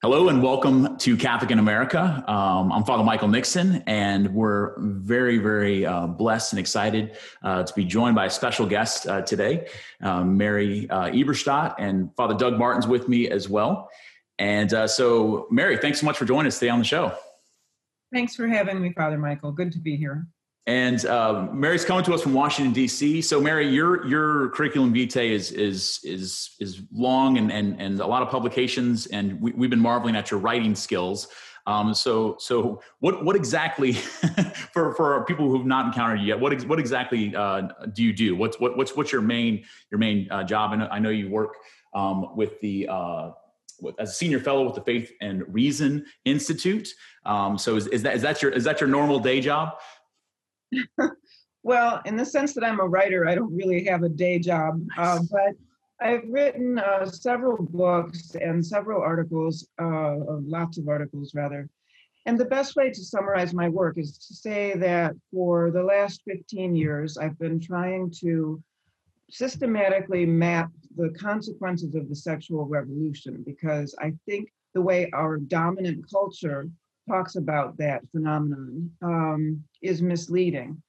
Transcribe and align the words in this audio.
Hello 0.00 0.28
and 0.28 0.40
welcome 0.40 0.96
to 0.98 1.16
Catholic 1.16 1.50
in 1.50 1.58
America. 1.58 2.22
Um, 2.28 2.70
I'm 2.70 2.84
Father 2.84 3.02
Michael 3.02 3.26
Nixon, 3.26 3.82
and 3.88 4.32
we're 4.32 4.78
very, 4.78 5.38
very 5.38 5.84
uh, 5.84 6.06
blessed 6.06 6.52
and 6.52 6.60
excited 6.60 7.16
uh, 7.42 7.64
to 7.64 7.74
be 7.74 7.84
joined 7.84 8.14
by 8.14 8.26
a 8.26 8.30
special 8.30 8.64
guest 8.64 9.08
uh, 9.08 9.22
today, 9.22 9.66
um, 10.00 10.36
Mary 10.36 10.88
uh, 10.88 11.06
Eberstadt, 11.06 11.74
and 11.80 12.14
Father 12.14 12.34
Doug 12.34 12.60
Martin's 12.60 12.86
with 12.86 13.08
me 13.08 13.28
as 13.28 13.48
well. 13.48 13.90
And 14.38 14.72
uh, 14.72 14.86
so, 14.86 15.48
Mary, 15.50 15.76
thanks 15.78 15.98
so 15.98 16.06
much 16.06 16.16
for 16.16 16.24
joining 16.24 16.46
us 16.46 16.60
today 16.60 16.70
on 16.70 16.78
the 16.78 16.84
show. 16.84 17.12
Thanks 18.14 18.36
for 18.36 18.46
having 18.46 18.80
me, 18.80 18.92
Father 18.92 19.18
Michael. 19.18 19.50
Good 19.50 19.72
to 19.72 19.80
be 19.80 19.96
here. 19.96 20.28
And 20.66 21.04
uh, 21.06 21.48
Mary's 21.52 21.84
coming 21.84 22.04
to 22.04 22.12
us 22.12 22.22
from 22.22 22.34
Washington 22.34 22.74
D.C. 22.74 23.22
So, 23.22 23.40
Mary, 23.40 23.68
your 23.68 24.06
your 24.06 24.50
curriculum 24.50 24.92
vitae 24.92 25.32
is 25.32 25.50
is 25.50 26.00
is 26.04 26.50
is 26.60 26.82
long 26.92 27.38
and 27.38 27.50
and 27.50 27.80
and 27.80 28.00
a 28.00 28.06
lot 28.06 28.22
of 28.22 28.28
publications, 28.28 29.06
and 29.06 29.40
we, 29.40 29.52
have 29.52 29.70
been 29.70 29.80
marveling 29.80 30.14
at 30.14 30.30
your 30.30 30.40
writing 30.40 30.74
skills. 30.74 31.28
Um, 31.68 31.92
so, 31.92 32.36
so 32.38 32.82
what 33.00 33.24
what 33.24 33.36
exactly 33.36 33.92
for 34.72 34.94
for 34.94 35.24
people 35.26 35.50
who've 35.50 35.66
not 35.66 35.86
encountered 35.86 36.20
you 36.20 36.28
yet? 36.28 36.40
What 36.40 36.62
what 36.66 36.78
exactly 36.78 37.34
uh, 37.36 37.68
do 37.92 38.02
you 38.02 38.12
do? 38.12 38.36
What's 38.36 38.58
what, 38.58 38.76
what's 38.76 38.96
what's 38.96 39.12
your 39.12 39.20
main 39.20 39.64
your 39.90 39.98
main 39.98 40.28
uh, 40.30 40.44
job? 40.44 40.72
And 40.72 40.82
I 40.84 40.98
know 40.98 41.10
you 41.10 41.28
work 41.28 41.56
um, 41.94 42.34
with 42.36 42.58
the 42.60 42.88
uh, 42.88 43.30
as 43.98 44.10
a 44.10 44.12
senior 44.12 44.40
fellow 44.40 44.64
with 44.64 44.76
the 44.76 44.80
Faith 44.80 45.12
and 45.20 45.44
Reason 45.52 46.06
Institute. 46.24 46.88
Um, 47.26 47.58
so, 47.58 47.76
is, 47.76 47.86
is 47.88 48.02
that 48.02 48.16
is 48.16 48.22
that 48.22 48.42
your 48.42 48.50
is 48.50 48.64
that 48.64 48.80
your 48.80 48.88
normal 48.88 49.18
day 49.18 49.40
job? 49.40 49.74
Well, 51.62 52.00
in 52.04 52.16
the 52.16 52.24
sense 52.24 52.54
that 52.54 52.64
I'm 52.64 52.80
a 52.80 52.86
writer, 52.86 53.28
I 53.28 53.34
don't 53.34 53.54
really 53.54 53.84
have 53.84 54.02
a 54.02 54.08
day 54.08 54.38
job, 54.38 54.80
uh, 54.96 55.20
but 55.30 55.54
I've 56.00 56.24
written 56.28 56.78
uh, 56.78 57.06
several 57.06 57.56
books 57.60 58.36
and 58.40 58.64
several 58.64 59.02
articles, 59.02 59.68
uh, 59.80 60.16
lots 60.16 60.78
of 60.78 60.88
articles 60.88 61.34
rather. 61.34 61.68
And 62.26 62.38
the 62.38 62.44
best 62.44 62.76
way 62.76 62.90
to 62.90 63.04
summarize 63.04 63.54
my 63.54 63.68
work 63.68 63.98
is 63.98 64.18
to 64.18 64.34
say 64.34 64.74
that 64.76 65.14
for 65.32 65.70
the 65.70 65.82
last 65.82 66.22
15 66.28 66.76
years, 66.76 67.16
I've 67.16 67.38
been 67.38 67.58
trying 67.58 68.12
to 68.20 68.62
systematically 69.30 70.26
map 70.26 70.70
the 70.96 71.10
consequences 71.10 71.94
of 71.94 72.08
the 72.08 72.14
sexual 72.14 72.66
revolution 72.66 73.42
because 73.46 73.94
I 74.00 74.12
think 74.26 74.50
the 74.74 74.82
way 74.82 75.10
our 75.12 75.38
dominant 75.38 76.04
culture 76.10 76.68
talks 77.08 77.36
about 77.36 77.76
that 77.78 78.02
phenomenon 78.12 78.90
um, 79.02 79.64
is 79.82 80.02
misleading. 80.02 80.80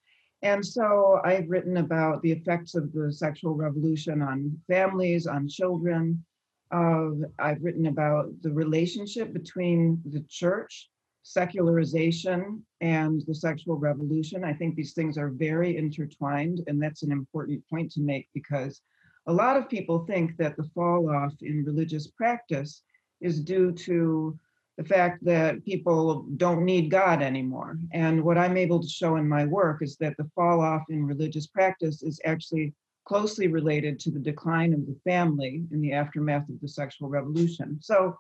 And 0.41 0.65
so 0.65 1.19
I've 1.23 1.49
written 1.49 1.77
about 1.77 2.21
the 2.21 2.31
effects 2.31 2.75
of 2.75 2.93
the 2.93 3.11
sexual 3.11 3.55
revolution 3.55 4.21
on 4.21 4.57
families, 4.67 5.27
on 5.27 5.47
children. 5.47 6.23
Uh, 6.71 7.09
I've 7.39 7.63
written 7.63 7.87
about 7.87 8.29
the 8.41 8.51
relationship 8.51 9.33
between 9.33 10.01
the 10.05 10.23
church, 10.29 10.89
secularization, 11.23 12.63
and 12.79 13.21
the 13.27 13.35
sexual 13.35 13.77
revolution. 13.77 14.43
I 14.43 14.53
think 14.53 14.75
these 14.75 14.93
things 14.93 15.17
are 15.17 15.29
very 15.29 15.75
intertwined, 15.77 16.61
and 16.67 16.81
that's 16.81 17.03
an 17.03 17.11
important 17.11 17.61
point 17.69 17.91
to 17.93 18.01
make 18.01 18.29
because 18.33 18.81
a 19.27 19.33
lot 19.33 19.57
of 19.57 19.69
people 19.69 20.05
think 20.05 20.37
that 20.37 20.55
the 20.55 20.69
fall 20.75 21.09
off 21.09 21.33
in 21.41 21.65
religious 21.65 22.07
practice 22.07 22.83
is 23.19 23.41
due 23.41 23.71
to 23.71 24.39
the 24.79 24.85
fact 24.85 25.25
that 25.25 25.65
people 25.65 26.25
don't 26.37 26.63
need 26.63 26.89
God 26.89 27.21
anymore. 27.21 27.77
And 27.91 28.23
what 28.23 28.37
I'm 28.37 28.55
able 28.55 28.81
to 28.81 28.87
show 28.87 29.17
in 29.17 29.27
my 29.27 29.43
work 29.43 29.81
is 29.81 29.97
that 29.97 30.15
the 30.15 30.29
fall 30.33 30.61
off 30.61 30.83
in 30.89 31.05
religious 31.05 31.47
practice 31.47 32.01
is 32.01 32.21
actually 32.23 32.73
closely 33.05 33.47
related 33.47 33.99
to 33.99 34.09
the 34.09 34.19
decline 34.19 34.73
of 34.73 34.87
the 34.87 34.95
family 35.03 35.65
in 35.73 35.81
the 35.81 35.91
aftermath 35.91 36.47
of 36.47 36.61
the 36.61 36.67
sexual 36.69 37.09
revolution. 37.09 37.77
So, 37.81 38.15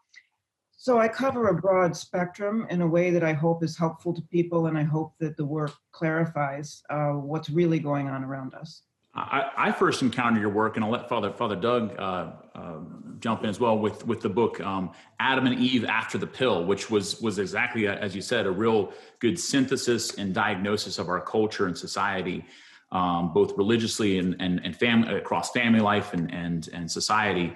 so 0.75 0.99
I 0.99 1.07
cover 1.07 1.47
a 1.47 1.61
broad 1.61 1.95
spectrum 1.95 2.67
in 2.69 2.81
a 2.81 2.87
way 2.87 3.09
that 3.09 3.23
I 3.23 3.31
hope 3.31 3.63
is 3.63 3.77
helpful 3.77 4.13
to 4.13 4.21
people, 4.23 4.65
and 4.65 4.77
I 4.77 4.83
hope 4.83 5.13
that 5.21 5.37
the 5.37 5.45
work 5.45 5.71
clarifies 5.93 6.81
uh, 6.89 7.11
what's 7.11 7.49
really 7.49 7.79
going 7.79 8.09
on 8.09 8.25
around 8.25 8.53
us. 8.53 8.81
I, 9.15 9.49
I, 9.57 9.71
first 9.71 10.01
encountered 10.01 10.39
your 10.39 10.51
work, 10.51 10.75
and 10.75 10.85
I'll 10.85 10.91
let 10.91 11.09
Father 11.09 11.31
Father 11.31 11.55
Doug 11.55 11.97
uh, 11.97 12.31
uh, 12.53 12.75
jump 13.19 13.43
in 13.43 13.49
as 13.49 13.59
well 13.59 13.77
with 13.77 14.05
with 14.05 14.21
the 14.21 14.29
book 14.29 14.61
um, 14.61 14.91
Adam 15.19 15.47
and 15.47 15.59
Eve 15.59 15.83
After 15.85 16.17
the 16.17 16.27
Pill, 16.27 16.63
which 16.65 16.91
was 16.91 17.19
was 17.19 17.39
exactly 17.39 17.87
as 17.87 18.15
you 18.15 18.21
said 18.21 18.45
a 18.45 18.51
real 18.51 18.93
good 19.19 19.39
synthesis 19.39 20.15
and 20.15 20.33
diagnosis 20.33 20.99
of 20.99 21.09
our 21.09 21.19
culture 21.21 21.65
and 21.65 21.75
society, 21.75 22.45
um, 22.91 23.33
both 23.33 23.57
religiously 23.57 24.19
and 24.19 24.35
and, 24.39 24.61
and 24.63 24.75
family 24.75 25.15
across 25.15 25.51
family 25.51 25.81
life 25.81 26.13
and 26.13 26.31
and 26.31 26.69
and 26.71 26.89
society, 26.89 27.51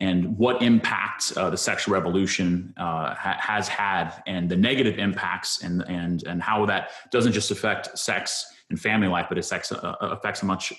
and 0.00 0.36
what 0.36 0.62
impact 0.62 1.32
uh, 1.36 1.48
the 1.48 1.56
sexual 1.56 1.94
revolution 1.94 2.74
uh, 2.76 3.14
ha- 3.14 3.38
has 3.40 3.66
had, 3.66 4.22
and 4.26 4.46
the 4.46 4.56
negative 4.56 4.98
impacts, 4.98 5.62
and 5.62 5.82
and 5.88 6.24
and 6.24 6.42
how 6.42 6.66
that 6.66 6.90
doesn't 7.10 7.32
just 7.32 7.50
affect 7.50 7.98
sex 7.98 8.52
and 8.70 8.78
family 8.78 9.08
life, 9.08 9.26
but 9.30 9.38
it 9.38 9.44
affects, 9.44 9.72
uh, 9.72 9.96
affects 10.00 10.42
a 10.42 10.44
much 10.44 10.74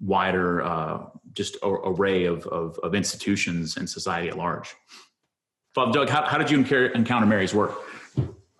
wider 0.00 0.62
uh, 0.62 1.06
just 1.32 1.56
a, 1.62 1.68
array 1.68 2.24
of, 2.24 2.46
of, 2.46 2.78
of, 2.82 2.94
institutions 2.94 3.76
and 3.76 3.88
society 3.88 4.28
at 4.28 4.36
large. 4.36 4.74
Father 5.74 5.92
Doug, 5.92 6.08
how, 6.08 6.24
how 6.24 6.38
did 6.38 6.50
you 6.50 6.58
encounter 6.58 7.26
Mary's 7.26 7.54
work? 7.54 7.78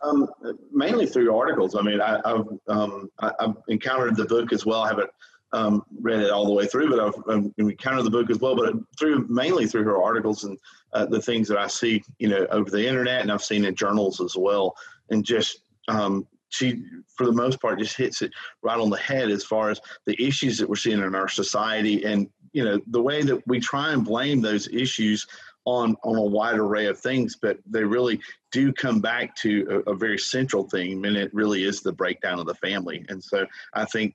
Um, 0.02 0.28
mainly 0.72 1.06
through 1.06 1.36
articles. 1.36 1.74
I 1.74 1.82
mean, 1.82 2.00
I, 2.00 2.20
have 2.24 2.46
um, 2.68 3.10
I've 3.18 3.56
encountered 3.68 4.16
the 4.16 4.24
book 4.24 4.52
as 4.52 4.64
well. 4.64 4.82
I 4.82 4.88
haven't 4.88 5.10
um, 5.52 5.84
read 6.00 6.20
it 6.20 6.30
all 6.30 6.46
the 6.46 6.52
way 6.52 6.66
through, 6.66 6.90
but 6.90 7.00
I've 7.00 7.28
um, 7.28 7.54
encountered 7.58 8.04
the 8.04 8.10
book 8.10 8.30
as 8.30 8.38
well. 8.38 8.56
But 8.56 8.74
through 8.98 9.26
mainly 9.28 9.66
through 9.66 9.84
her 9.84 10.02
articles 10.02 10.44
and 10.44 10.58
uh, 10.92 11.06
the 11.06 11.20
things 11.20 11.48
that 11.48 11.58
I 11.58 11.66
see, 11.66 12.02
you 12.18 12.28
know, 12.28 12.46
over 12.50 12.70
the 12.70 12.86
internet, 12.86 13.22
and 13.22 13.32
I've 13.32 13.42
seen 13.42 13.64
in 13.64 13.74
journals 13.74 14.20
as 14.20 14.36
well, 14.36 14.74
and 15.10 15.24
just 15.24 15.62
um, 15.88 16.26
she 16.50 16.82
for 17.16 17.26
the 17.26 17.32
most 17.32 17.60
part 17.60 17.78
just 17.78 17.96
hits 17.96 18.22
it 18.22 18.32
right 18.62 18.78
on 18.78 18.90
the 18.90 18.98
head 18.98 19.30
as 19.30 19.44
far 19.44 19.70
as 19.70 19.80
the 20.06 20.22
issues 20.22 20.58
that 20.58 20.68
we're 20.68 20.76
seeing 20.76 21.00
in 21.00 21.14
our 21.14 21.28
society. 21.28 22.04
And 22.04 22.28
you 22.52 22.64
know 22.64 22.80
the 22.88 23.02
way 23.02 23.22
that 23.22 23.46
we 23.46 23.60
try 23.60 23.92
and 23.92 24.04
blame 24.04 24.40
those 24.40 24.68
issues 24.68 25.26
on 25.64 25.96
on 26.04 26.16
a 26.16 26.22
wide 26.22 26.58
array 26.58 26.86
of 26.86 26.98
things 26.98 27.36
but 27.40 27.58
they 27.66 27.84
really 27.84 28.18
do 28.50 28.72
come 28.72 29.00
back 29.00 29.36
to 29.36 29.82
a, 29.86 29.92
a 29.92 29.94
very 29.94 30.18
central 30.18 30.64
theme 30.64 31.04
and 31.04 31.16
it 31.16 31.32
really 31.34 31.64
is 31.64 31.80
the 31.80 31.92
breakdown 31.92 32.40
of 32.40 32.46
the 32.46 32.54
family. 32.54 33.04
And 33.08 33.22
so 33.22 33.46
i 33.74 33.84
think 33.84 34.14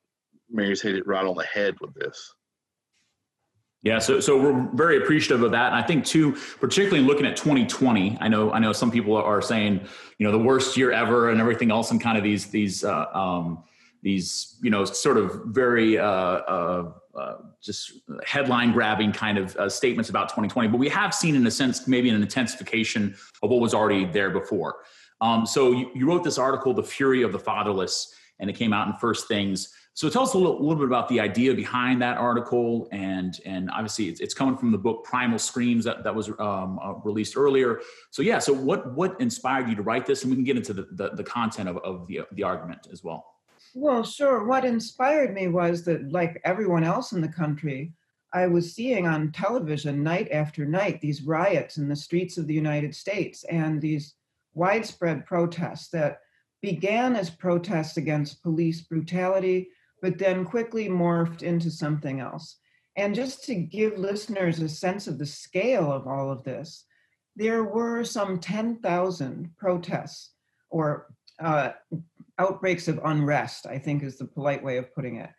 mary's 0.50 0.82
hit 0.82 0.96
it 0.96 1.08
right 1.08 1.26
on 1.26 1.36
the 1.36 1.46
head 1.46 1.76
with 1.82 1.94
this 1.94 2.34
yeah, 3.86 4.00
so 4.00 4.20
so 4.20 4.36
we're 4.36 4.68
very 4.74 4.98
appreciative 4.98 5.44
of 5.44 5.52
that, 5.52 5.68
and 5.68 5.76
I 5.76 5.84
think 5.84 6.06
too, 6.06 6.36
particularly 6.60 7.06
looking 7.06 7.28
at 7.28 7.38
2020. 7.38 8.18
I 8.20 8.28
know 8.28 8.52
I 8.52 8.58
know 8.58 8.74
some 8.74 8.90
people 8.90 9.16
are 9.16 9.44
saying, 9.44 9.80
you 10.18 10.26
know, 10.26 10.32
the 10.32 10.44
worst 10.44 10.76
year 10.76 10.92
ever, 10.92 11.30
and 11.30 11.40
everything 11.40 11.70
else, 11.70 11.92
and 11.92 12.02
kind 12.02 12.18
of 12.18 12.24
these 12.24 12.48
these 12.48 12.84
uh, 12.84 13.06
um, 13.14 13.64
these 14.02 14.58
you 14.64 14.72
know 14.72 14.86
sort 14.86 15.18
of 15.18 15.40
very 15.46 16.00
uh, 16.00 16.08
uh, 16.08 16.92
uh 17.16 17.36
just 17.62 17.92
headline 18.26 18.72
grabbing 18.72 19.12
kind 19.12 19.38
of 19.38 19.56
uh, 19.58 19.70
statements 19.70 20.10
about 20.10 20.30
2020. 20.30 20.68
But 20.70 20.78
we 20.78 20.90
have 20.90 21.14
seen, 21.14 21.36
in 21.36 21.46
a 21.46 21.52
sense, 21.52 21.88
maybe 21.88 22.10
an 22.10 22.20
intensification 22.20 23.16
of 23.44 23.52
what 23.52 23.62
was 23.62 23.76
already 23.76 24.06
there 24.06 24.32
before. 24.32 24.78
Um, 25.22 25.46
so 25.46 25.74
you, 25.74 25.92
you 25.94 26.08
wrote 26.08 26.24
this 26.24 26.40
article, 26.40 26.74
"The 26.74 26.82
Fury 26.82 27.22
of 27.22 27.32
the 27.32 27.40
Fatherless," 27.40 28.16
and 28.40 28.50
it 28.50 28.54
came 28.54 28.74
out 28.74 28.88
in 28.88 28.94
First 28.94 29.28
Things. 29.28 29.72
So 29.96 30.10
tell 30.10 30.24
us 30.24 30.34
a 30.34 30.38
little, 30.38 30.60
little, 30.60 30.76
bit 30.76 30.88
about 30.88 31.08
the 31.08 31.22
idea 31.22 31.54
behind 31.54 32.02
that 32.02 32.18
article, 32.18 32.90
and 32.92 33.40
and 33.46 33.72
obviously 33.72 34.10
it's, 34.10 34.20
it's 34.20 34.34
coming 34.34 34.58
from 34.58 34.72
the 34.72 34.78
book 34.78 35.06
Primal 35.06 35.40
Screams 35.40 35.86
that 35.86 36.04
that 36.04 36.14
was 36.14 36.28
um, 36.38 36.80
uh, 36.84 36.96
released 37.06 37.38
earlier. 37.38 37.80
So 38.12 38.22
yeah, 38.22 38.40
so 38.40 38.52
what 38.52 38.94
what 38.94 39.20
inspired 39.22 39.70
you 39.70 39.76
to 39.76 39.82
write 39.82 40.06
this, 40.06 40.24
and 40.24 40.32
we 40.32 40.36
can 40.36 40.44
get 40.44 40.58
into 40.58 40.74
the 40.74 40.88
the, 40.92 41.12
the 41.12 41.24
content 41.24 41.70
of, 41.70 41.78
of 41.78 42.08
the 42.08 42.22
the 42.34 42.44
argument 42.44 42.88
as 42.92 43.06
well. 43.06 43.26
Well, 43.74 44.04
sure. 44.04 44.46
What 44.46 44.66
inspired 44.66 45.34
me 45.34 45.48
was 45.48 45.86
that, 45.86 46.12
like 46.12 46.42
everyone 46.44 46.84
else 46.84 47.14
in 47.14 47.22
the 47.22 47.30
country, 47.30 47.94
I 48.34 48.48
was 48.48 48.76
seeing 48.76 49.08
on 49.08 49.32
television 49.32 50.04
night 50.04 50.30
after 50.30 50.66
night 50.66 51.00
these 51.00 51.22
riots 51.22 51.78
in 51.78 51.88
the 51.88 51.96
streets 51.96 52.38
of 52.38 52.48
the 52.48 52.54
United 52.54 52.94
States 52.94 53.46
and 53.46 53.82
these 53.82 54.16
widespread 54.56 55.26
protests 55.26 55.88
that 55.92 56.20
began 56.62 57.16
as 57.16 57.30
protests 57.30 57.96
against 57.96 58.44
police 58.44 58.82
brutality 58.82 59.70
but 60.06 60.20
then 60.20 60.46
quickly 60.46 60.88
morphed 60.88 61.42
into 61.42 61.72
something 61.72 62.20
else. 62.20 62.58
And 62.96 63.16
just 63.16 63.44
to 63.46 63.56
give 63.56 63.98
listeners 63.98 64.60
a 64.60 64.70
sense 64.70 65.08
of 65.08 65.18
the 65.18 65.26
scale 65.26 65.92
of 65.92 66.06
all 66.06 66.30
of 66.32 66.44
this, 66.44 66.86
there 67.36 67.64
were 67.64 68.04
some 68.04 68.40
10,000 68.40 69.50
protests 69.58 70.34
or 70.70 71.08
uh, 71.40 71.72
outbreaks 72.38 72.88
of 72.88 73.00
unrest, 73.04 73.66
I 73.66 73.80
think 73.80 74.04
is 74.04 74.20
the 74.20 74.26
polite 74.26 74.64
way 74.64 74.78
of 74.78 74.94
putting 74.94 75.16
it, 75.16 75.32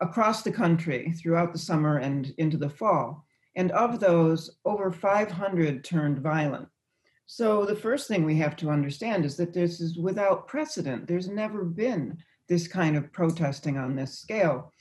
across 0.00 0.42
the 0.42 0.50
country 0.50 1.12
throughout 1.12 1.52
the 1.52 1.58
summer 1.60 1.98
and 1.98 2.34
into 2.38 2.56
the 2.56 2.68
fall. 2.68 3.24
And 3.54 3.70
of 3.70 4.00
those, 4.00 4.50
over 4.64 4.90
500 4.90 5.84
turned 5.84 6.18
violent. 6.18 6.66
So 7.26 7.64
the 7.64 7.76
first 7.76 8.08
thing 8.08 8.24
we 8.24 8.38
have 8.38 8.56
to 8.56 8.70
understand 8.70 9.24
is 9.24 9.36
that 9.36 9.54
this 9.54 9.80
is 9.80 9.96
without 9.96 10.48
precedent. 10.48 11.06
There's 11.06 11.28
never 11.28 11.64
been 11.64 12.18
this 12.48 12.66
kind 12.66 12.96
of 12.96 13.12
protesting 13.12 13.76
on 13.76 13.94
this 13.94 14.18
scale. 14.18 14.72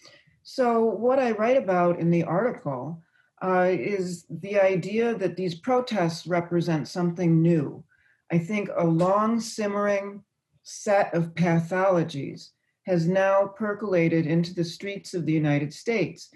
So, 0.44 0.84
what 0.84 1.19
I 1.19 1.31
write 1.31 1.58
about 1.58 2.00
in 2.00 2.10
the 2.10 2.24
article 2.24 3.04
uh, 3.44 3.68
is 3.69 4.25
the 4.30 4.60
idea 4.60 5.16
that 5.16 5.36
these 5.36 5.56
protests 5.56 6.25
represent 6.25 6.88
something 6.88 7.42
new. 7.42 7.84
I 8.31 8.38
think 8.40 8.69
a 8.75 8.86
long 8.86 9.40
simmering 9.40 10.24
set 10.64 11.14
of 11.14 11.34
pathologies 11.36 12.50
has 12.86 13.08
now 13.08 13.48
percolated 13.48 14.25
into 14.25 14.54
the 14.54 14.64
streets 14.64 15.14
of 15.14 15.25
the 15.25 15.34
United 15.34 15.74
States. 15.74 16.30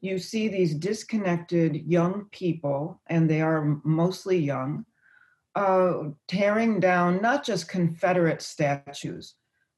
You 0.00 0.18
see 0.18 0.48
these 0.48 0.74
disconnected 0.74 1.76
young 1.86 2.26
people, 2.32 3.00
and 3.06 3.30
they 3.30 3.40
are 3.40 3.80
mostly 3.84 4.38
young, 4.38 4.84
uh, 5.54 6.10
tearing 6.26 6.80
down 6.80 7.22
not 7.22 7.44
just 7.44 7.68
Confederate 7.68 8.42
statues, 8.42 9.34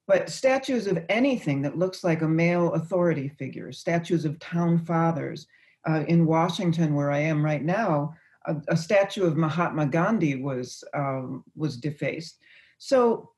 but 0.06 0.28
statues 0.28 0.86
of 0.86 1.04
anything 1.08 1.62
that 1.62 1.78
looks 1.78 2.04
like 2.04 2.22
a 2.22 2.28
male 2.28 2.72
authority 2.74 3.28
figure, 3.28 3.72
statues 3.72 4.24
of 4.24 4.38
town 4.38 4.78
fathers. 4.78 5.46
Uh, 5.86 6.02
in 6.08 6.24
Washington, 6.24 6.94
where 6.94 7.10
I 7.10 7.18
am 7.18 7.44
right 7.44 7.62
now, 7.62 8.14
a, 8.46 8.56
a 8.68 8.76
statue 8.76 9.24
of 9.24 9.36
Mahatma 9.36 9.86
Gandhi 9.86 10.36
was 10.36 10.82
um, 10.94 11.44
was 11.54 11.76
defaced. 11.76 12.38
So 12.78 13.30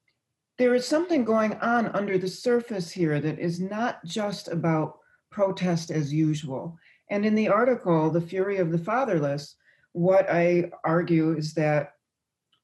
there 0.58 0.74
is 0.74 0.86
something 0.86 1.24
going 1.24 1.54
on 1.54 1.88
under 1.88 2.18
the 2.18 2.28
surface 2.28 2.90
here 2.90 3.20
that 3.20 3.38
is 3.38 3.60
not 3.60 4.04
just 4.04 4.48
about 4.48 4.98
protest 5.30 5.90
as 5.90 6.12
usual. 6.12 6.78
And 7.10 7.26
in 7.26 7.34
the 7.34 7.48
article, 7.48 8.10
The 8.10 8.20
Fury 8.20 8.58
of 8.58 8.72
the 8.72 8.78
Fatherless, 8.78 9.56
what 9.92 10.28
I 10.30 10.70
argue 10.84 11.36
is 11.36 11.52
that 11.54 11.92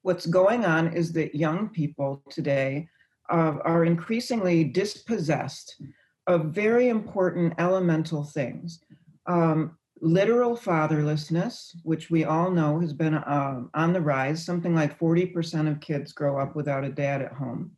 what's 0.02 0.26
going 0.26 0.64
on 0.64 0.92
is 0.92 1.12
that 1.12 1.34
young 1.34 1.68
people 1.68 2.22
today 2.30 2.88
uh, 3.32 3.56
are 3.64 3.84
increasingly 3.84 4.62
dispossessed 4.62 5.80
of 6.26 6.46
very 6.46 6.88
important 6.88 7.54
elemental 7.58 8.22
things. 8.22 8.80
Um, 9.26 9.76
literal 10.00 10.56
fatherlessness, 10.56 11.74
which 11.84 12.10
we 12.10 12.24
all 12.24 12.50
know 12.50 12.80
has 12.80 12.92
been 12.92 13.14
uh, 13.14 13.62
on 13.74 13.92
the 13.92 14.00
rise. 14.00 14.44
Something 14.44 14.74
like 14.74 14.98
40% 14.98 15.70
of 15.70 15.80
kids 15.80 16.12
grow 16.12 16.38
up 16.38 16.54
without 16.54 16.84
a 16.84 16.90
dad 16.90 17.22
at 17.22 17.32
home. 17.32 17.72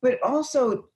But 0.00 0.22
also 0.22 0.88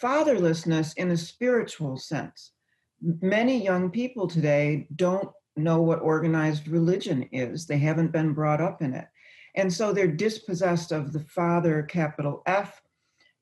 fatherlessness 0.00 0.96
in 0.96 1.10
a 1.10 1.16
spiritual 1.16 1.96
sense. 1.96 2.52
Many 3.00 3.62
young 3.62 3.90
people 3.90 4.26
today 4.26 4.88
don't 4.96 5.30
know 5.56 5.80
what 5.80 6.00
organized 6.00 6.68
religion 6.68 7.28
is, 7.32 7.66
they 7.66 7.78
haven't 7.78 8.12
been 8.12 8.34
brought 8.34 8.60
up 8.60 8.82
in 8.82 8.92
it. 8.92 9.06
And 9.54 9.72
so 9.72 9.92
they're 9.92 10.06
dispossessed 10.06 10.92
of 10.92 11.12
the 11.12 11.20
father, 11.20 11.82
capital 11.82 12.42
F. 12.46 12.82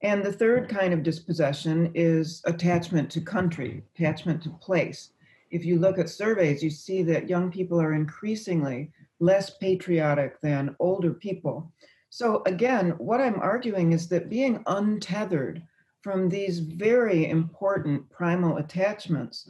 And 0.04 0.22
the 0.22 0.32
third 0.32 0.68
kind 0.68 0.94
of 0.94 1.02
dispossession 1.02 1.90
is 1.94 2.42
attachment 2.44 3.10
to 3.10 3.20
country, 3.20 3.82
attachment 3.96 4.42
to 4.44 4.50
place 4.50 5.10
if 5.54 5.64
you 5.64 5.78
look 5.78 6.00
at 6.00 6.10
surveys, 6.10 6.64
you 6.64 6.70
see 6.70 7.04
that 7.04 7.28
young 7.28 7.48
people 7.48 7.80
are 7.80 7.92
increasingly 7.92 8.90
less 9.20 9.50
patriotic 9.58 10.40
than 10.40 10.74
older 10.80 11.14
people. 11.14 11.72
So, 12.10 12.42
again, 12.44 12.90
what 12.98 13.20
I'm 13.20 13.38
arguing 13.38 13.92
is 13.92 14.08
that 14.08 14.28
being 14.28 14.64
untethered 14.66 15.62
from 16.02 16.28
these 16.28 16.58
very 16.58 17.30
important 17.30 18.10
primal 18.10 18.56
attachments 18.56 19.48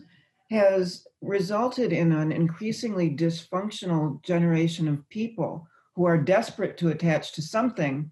has 0.50 1.06
resulted 1.22 1.90
in 1.90 2.12
an 2.12 2.30
increasingly 2.32 3.10
dysfunctional 3.10 4.22
generation 4.22 4.88
of 4.88 5.08
people 5.08 5.66
who 5.96 6.04
are 6.04 6.18
desperate 6.18 6.76
to 6.78 6.90
attach 6.90 7.32
to 7.32 7.40
something. 7.40 8.10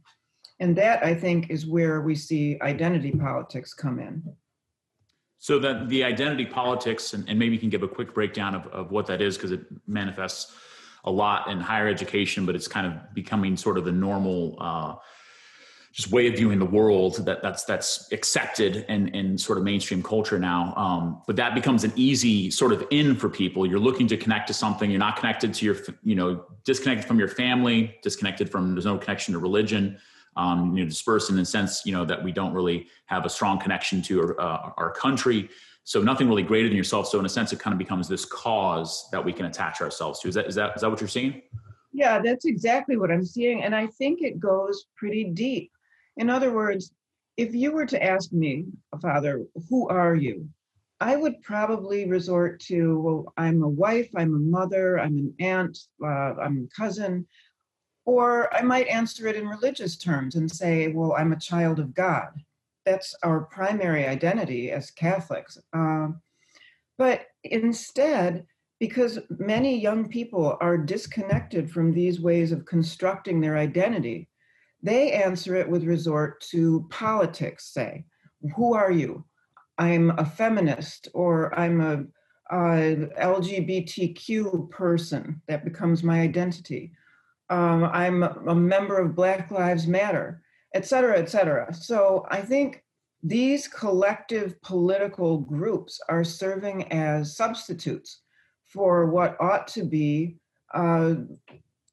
And 0.62 0.76
that, 0.76 1.04
I 1.04 1.12
think, 1.12 1.50
is 1.50 1.66
where 1.66 2.02
we 2.02 2.14
see 2.14 2.56
identity 2.62 3.10
politics 3.10 3.74
come 3.74 3.98
in. 3.98 4.22
So 5.38 5.58
that 5.58 5.88
the 5.88 6.04
identity 6.04 6.46
politics, 6.46 7.14
and, 7.14 7.28
and, 7.28 7.36
maybe 7.36 7.54
you 7.56 7.58
can 7.58 7.68
give 7.68 7.82
a 7.82 7.88
quick 7.88 8.14
breakdown 8.14 8.54
of, 8.54 8.68
of 8.68 8.92
what 8.92 9.06
that 9.06 9.20
is, 9.20 9.36
because 9.36 9.50
it 9.50 9.62
manifests 9.88 10.54
a 11.02 11.10
lot 11.10 11.50
in 11.50 11.58
higher 11.58 11.88
education, 11.88 12.46
but 12.46 12.54
it's 12.54 12.68
kind 12.68 12.86
of 12.86 13.12
becoming 13.12 13.56
sort 13.56 13.76
of 13.76 13.84
the 13.84 13.90
normal 13.90 14.56
uh, 14.60 14.94
just 15.92 16.12
way 16.12 16.28
of 16.28 16.36
viewing 16.36 16.60
the 16.60 16.64
world 16.64 17.26
that 17.26 17.42
that's 17.42 17.64
that's 17.64 18.12
accepted 18.12 18.86
in, 18.88 19.08
in 19.08 19.36
sort 19.36 19.58
of 19.58 19.64
mainstream 19.64 20.00
culture 20.00 20.38
now. 20.38 20.72
Um, 20.76 21.22
but 21.26 21.34
that 21.34 21.56
becomes 21.56 21.82
an 21.82 21.92
easy 21.96 22.52
sort 22.52 22.72
of 22.72 22.86
in 22.92 23.16
for 23.16 23.28
people. 23.28 23.66
You're 23.66 23.80
looking 23.80 24.06
to 24.06 24.16
connect 24.16 24.46
to 24.46 24.54
something. 24.54 24.88
You're 24.92 25.00
not 25.00 25.16
connected 25.16 25.52
to 25.54 25.64
your, 25.64 25.76
you 26.04 26.14
know, 26.14 26.44
disconnected 26.62 27.08
from 27.08 27.18
your 27.18 27.26
family, 27.26 27.96
disconnected 28.00 28.48
from 28.48 28.74
there's 28.74 28.86
no 28.86 28.96
connection 28.96 29.34
to 29.34 29.40
religion 29.40 29.98
um, 30.36 30.76
you 30.76 30.82
know, 30.82 30.88
dispersed 30.88 31.30
in 31.30 31.36
the 31.36 31.44
sense, 31.44 31.82
you 31.84 31.92
know, 31.92 32.04
that 32.04 32.22
we 32.22 32.32
don't 32.32 32.52
really 32.52 32.86
have 33.06 33.24
a 33.24 33.28
strong 33.28 33.58
connection 33.58 34.02
to 34.02 34.36
uh, 34.38 34.70
our 34.76 34.92
country. 34.92 35.48
So 35.84 36.00
nothing 36.00 36.28
really 36.28 36.42
greater 36.42 36.68
than 36.68 36.76
yourself. 36.76 37.08
So 37.08 37.18
in 37.18 37.26
a 37.26 37.28
sense, 37.28 37.52
it 37.52 37.58
kind 37.58 37.72
of 37.72 37.78
becomes 37.78 38.08
this 38.08 38.24
cause 38.24 39.08
that 39.10 39.24
we 39.24 39.32
can 39.32 39.46
attach 39.46 39.80
ourselves 39.80 40.20
to. 40.20 40.28
Is 40.28 40.34
that 40.34 40.46
is 40.46 40.54
that 40.54 40.76
is 40.76 40.82
that 40.82 40.90
what 40.90 41.00
you're 41.00 41.08
seeing? 41.08 41.42
Yeah, 41.92 42.20
that's 42.20 42.46
exactly 42.46 42.96
what 42.96 43.10
I'm 43.10 43.24
seeing, 43.24 43.64
and 43.64 43.74
I 43.74 43.86
think 43.86 44.22
it 44.22 44.40
goes 44.40 44.86
pretty 44.96 45.24
deep. 45.24 45.70
In 46.16 46.30
other 46.30 46.52
words, 46.52 46.92
if 47.36 47.54
you 47.54 47.72
were 47.72 47.86
to 47.86 48.02
ask 48.02 48.32
me, 48.32 48.66
Father, 49.00 49.42
who 49.68 49.88
are 49.88 50.14
you? 50.14 50.48
I 51.00 51.16
would 51.16 51.42
probably 51.42 52.08
resort 52.08 52.60
to, 52.60 53.00
well, 53.00 53.32
I'm 53.36 53.62
a 53.62 53.68
wife, 53.68 54.08
I'm 54.14 54.34
a 54.34 54.38
mother, 54.38 55.00
I'm 55.00 55.18
an 55.18 55.34
aunt, 55.40 55.76
uh, 56.02 56.34
I'm 56.40 56.68
a 56.70 56.80
cousin, 56.80 57.26
or 58.04 58.52
I 58.54 58.62
might 58.62 58.88
answer 58.88 59.26
it 59.28 59.36
in 59.36 59.46
religious 59.46 59.96
terms 59.96 60.34
and 60.34 60.50
say, 60.50 60.88
well, 60.88 61.14
I'm 61.16 61.32
a 61.32 61.38
child 61.38 61.78
of 61.78 61.94
God. 61.94 62.30
That's 62.84 63.14
our 63.22 63.42
primary 63.42 64.06
identity 64.06 64.72
as 64.72 64.90
Catholics. 64.90 65.58
Um, 65.72 66.20
but 66.98 67.26
instead, 67.44 68.44
because 68.80 69.20
many 69.38 69.78
young 69.78 70.08
people 70.08 70.56
are 70.60 70.76
disconnected 70.76 71.70
from 71.70 71.92
these 71.92 72.20
ways 72.20 72.50
of 72.50 72.64
constructing 72.64 73.40
their 73.40 73.56
identity, 73.56 74.28
they 74.82 75.12
answer 75.12 75.54
it 75.54 75.68
with 75.68 75.84
resort 75.84 76.40
to 76.50 76.86
politics, 76.90 77.72
say, 77.72 78.04
who 78.56 78.74
are 78.74 78.90
you? 78.90 79.24
I'm 79.78 80.10
a 80.18 80.24
feminist 80.24 81.08
or 81.14 81.56
I'm 81.56 81.80
a, 81.80 82.04
a 82.50 83.08
LGBTQ 83.20 84.70
person. 84.70 85.40
That 85.46 85.64
becomes 85.64 86.02
my 86.02 86.20
identity 86.20 86.92
um, 87.52 87.84
I'm 87.84 88.22
a 88.22 88.54
member 88.54 88.98
of 88.98 89.14
Black 89.14 89.50
Lives 89.50 89.86
Matter, 89.86 90.42
et 90.74 90.86
cetera, 90.86 91.18
et 91.18 91.28
cetera. 91.28 91.72
So 91.74 92.26
I 92.30 92.40
think 92.40 92.82
these 93.22 93.68
collective 93.68 94.60
political 94.62 95.36
groups 95.36 96.00
are 96.08 96.24
serving 96.24 96.90
as 96.90 97.36
substitutes 97.36 98.22
for 98.64 99.10
what 99.10 99.36
ought 99.38 99.68
to 99.68 99.84
be 99.84 100.36
uh, 100.72 101.14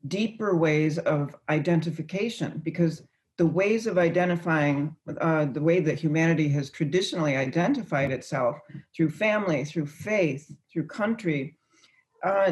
deeper 0.08 0.56
ways 0.56 0.98
of 0.98 1.36
identification 1.50 2.62
because 2.64 3.04
the 3.38 3.46
ways 3.46 3.86
of 3.86 3.98
identifying 3.98 4.96
uh, 5.20 5.44
the 5.46 5.62
way 5.62 5.82
that 5.82 6.00
humanity 6.00 6.48
has 6.48 6.70
traditionally 6.70 7.36
identified 7.36 8.12
itself 8.12 8.58
through 8.96 9.10
family 9.10 9.66
through 9.66 9.86
faith 9.86 10.50
through 10.72 10.88
country 10.88 11.58
uh, 12.24 12.52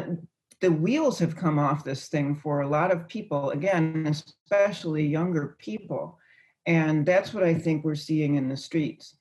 the 0.60 0.70
wheels 0.70 1.18
have 1.18 1.36
come 1.36 1.58
off 1.58 1.84
this 1.84 2.08
thing 2.08 2.34
for 2.34 2.60
a 2.60 2.68
lot 2.68 2.90
of 2.90 3.08
people, 3.08 3.50
again, 3.50 4.06
especially 4.06 5.06
younger 5.06 5.56
people. 5.58 6.18
And 6.66 7.06
that's 7.06 7.32
what 7.32 7.44
I 7.44 7.54
think 7.54 7.84
we're 7.84 7.94
seeing 7.94 8.34
in 8.34 8.48
the 8.48 8.56
streets. 8.56 9.16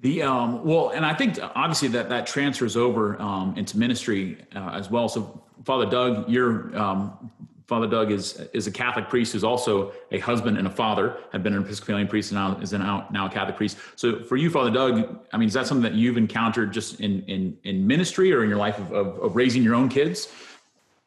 The 0.00 0.22
um, 0.22 0.64
well, 0.64 0.90
and 0.90 1.04
I 1.04 1.14
think 1.14 1.38
obviously 1.54 1.88
that 1.88 2.10
that 2.10 2.26
transfers 2.26 2.76
over 2.76 3.20
um, 3.20 3.54
into 3.56 3.78
ministry 3.78 4.38
uh, 4.54 4.70
as 4.74 4.90
well. 4.90 5.08
So, 5.08 5.42
Father 5.64 5.86
Doug, 5.86 6.28
you're 6.28 6.76
um, 6.76 7.30
Father 7.66 7.86
Doug 7.86 8.12
is 8.12 8.40
is 8.52 8.66
a 8.66 8.70
Catholic 8.70 9.08
priest 9.08 9.32
who's 9.32 9.44
also 9.44 9.92
a 10.10 10.18
husband 10.18 10.58
and 10.58 10.66
a 10.66 10.70
father. 10.70 11.16
Had 11.32 11.42
been 11.42 11.54
an 11.54 11.62
Episcopalian 11.62 12.08
priest 12.08 12.30
and 12.30 12.38
now 12.38 12.58
is 12.60 12.72
now 12.72 13.08
now 13.10 13.26
a 13.26 13.30
Catholic 13.30 13.56
priest. 13.56 13.78
So 13.96 14.22
for 14.22 14.36
you, 14.36 14.50
Father 14.50 14.70
Doug, 14.70 15.18
I 15.32 15.36
mean, 15.38 15.48
is 15.48 15.54
that 15.54 15.66
something 15.66 15.82
that 15.82 15.94
you've 15.94 16.18
encountered 16.18 16.72
just 16.72 17.00
in 17.00 17.22
in 17.22 17.56
in 17.64 17.86
ministry 17.86 18.32
or 18.32 18.42
in 18.42 18.48
your 18.50 18.58
life 18.58 18.78
of 18.78 18.92
of, 18.92 19.18
of 19.18 19.36
raising 19.36 19.62
your 19.62 19.74
own 19.74 19.88
kids? 19.88 20.28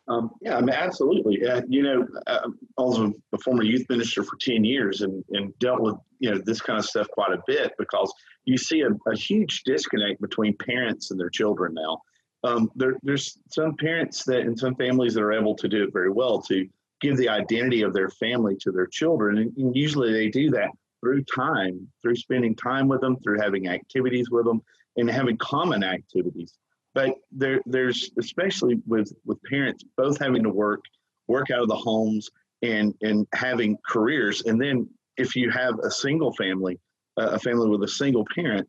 Um, 0.09 0.31
yeah, 0.41 0.55
I 0.55 0.61
mean, 0.61 0.73
absolutely. 0.73 1.45
Uh, 1.45 1.61
you 1.67 1.83
know, 1.83 2.07
uh, 2.27 2.49
also 2.77 3.13
a 3.33 3.37
former 3.39 3.63
youth 3.63 3.85
minister 3.89 4.23
for 4.23 4.37
ten 4.37 4.63
years 4.63 5.01
and 5.01 5.23
and 5.31 5.57
dealt 5.59 5.81
with 5.81 5.95
you 6.19 6.31
know 6.31 6.39
this 6.43 6.59
kind 6.59 6.79
of 6.79 6.85
stuff 6.85 7.07
quite 7.09 7.33
a 7.33 7.41
bit 7.45 7.73
because 7.77 8.11
you 8.45 8.57
see 8.57 8.81
a, 8.81 8.89
a 9.09 9.15
huge 9.15 9.63
disconnect 9.63 10.21
between 10.21 10.55
parents 10.57 11.11
and 11.11 11.19
their 11.19 11.29
children 11.29 11.73
now 11.73 12.01
um, 12.43 12.71
there, 12.75 12.95
there's 13.03 13.39
some 13.49 13.75
parents 13.75 14.23
that 14.25 14.41
and 14.41 14.57
some 14.57 14.75
families 14.75 15.13
that 15.15 15.23
are 15.23 15.33
able 15.33 15.55
to 15.55 15.67
do 15.67 15.83
it 15.83 15.93
very 15.93 16.09
well 16.09 16.41
to 16.43 16.67
give 17.01 17.17
the 17.17 17.29
identity 17.29 17.81
of 17.81 17.93
their 17.93 18.09
family 18.09 18.55
to 18.61 18.71
their 18.71 18.87
children. 18.87 19.37
And, 19.39 19.57
and 19.57 19.75
usually 19.75 20.11
they 20.11 20.29
do 20.29 20.49
that 20.51 20.69
through 21.01 21.23
time, 21.23 21.87
through 22.01 22.15
spending 22.15 22.55
time 22.55 22.87
with 22.87 23.01
them, 23.01 23.17
through 23.17 23.39
having 23.39 23.67
activities 23.67 24.29
with 24.29 24.45
them, 24.45 24.61
and 24.97 25.09
having 25.09 25.37
common 25.37 25.83
activities. 25.83 26.53
But 26.93 27.15
there, 27.31 27.61
there's 27.65 28.09
especially 28.17 28.81
with 28.87 29.13
with 29.25 29.41
parents 29.43 29.83
both 29.95 30.19
having 30.19 30.43
to 30.43 30.49
work, 30.49 30.81
work 31.27 31.51
out 31.51 31.61
of 31.61 31.67
the 31.67 31.75
homes, 31.75 32.29
and 32.63 32.95
and 33.01 33.27
having 33.33 33.77
careers. 33.87 34.41
And 34.43 34.59
then 34.59 34.89
if 35.17 35.35
you 35.35 35.51
have 35.51 35.77
a 35.79 35.91
single 35.91 36.33
family, 36.33 36.79
uh, 37.17 37.31
a 37.33 37.39
family 37.39 37.69
with 37.69 37.83
a 37.83 37.87
single 37.87 38.25
parent, 38.33 38.67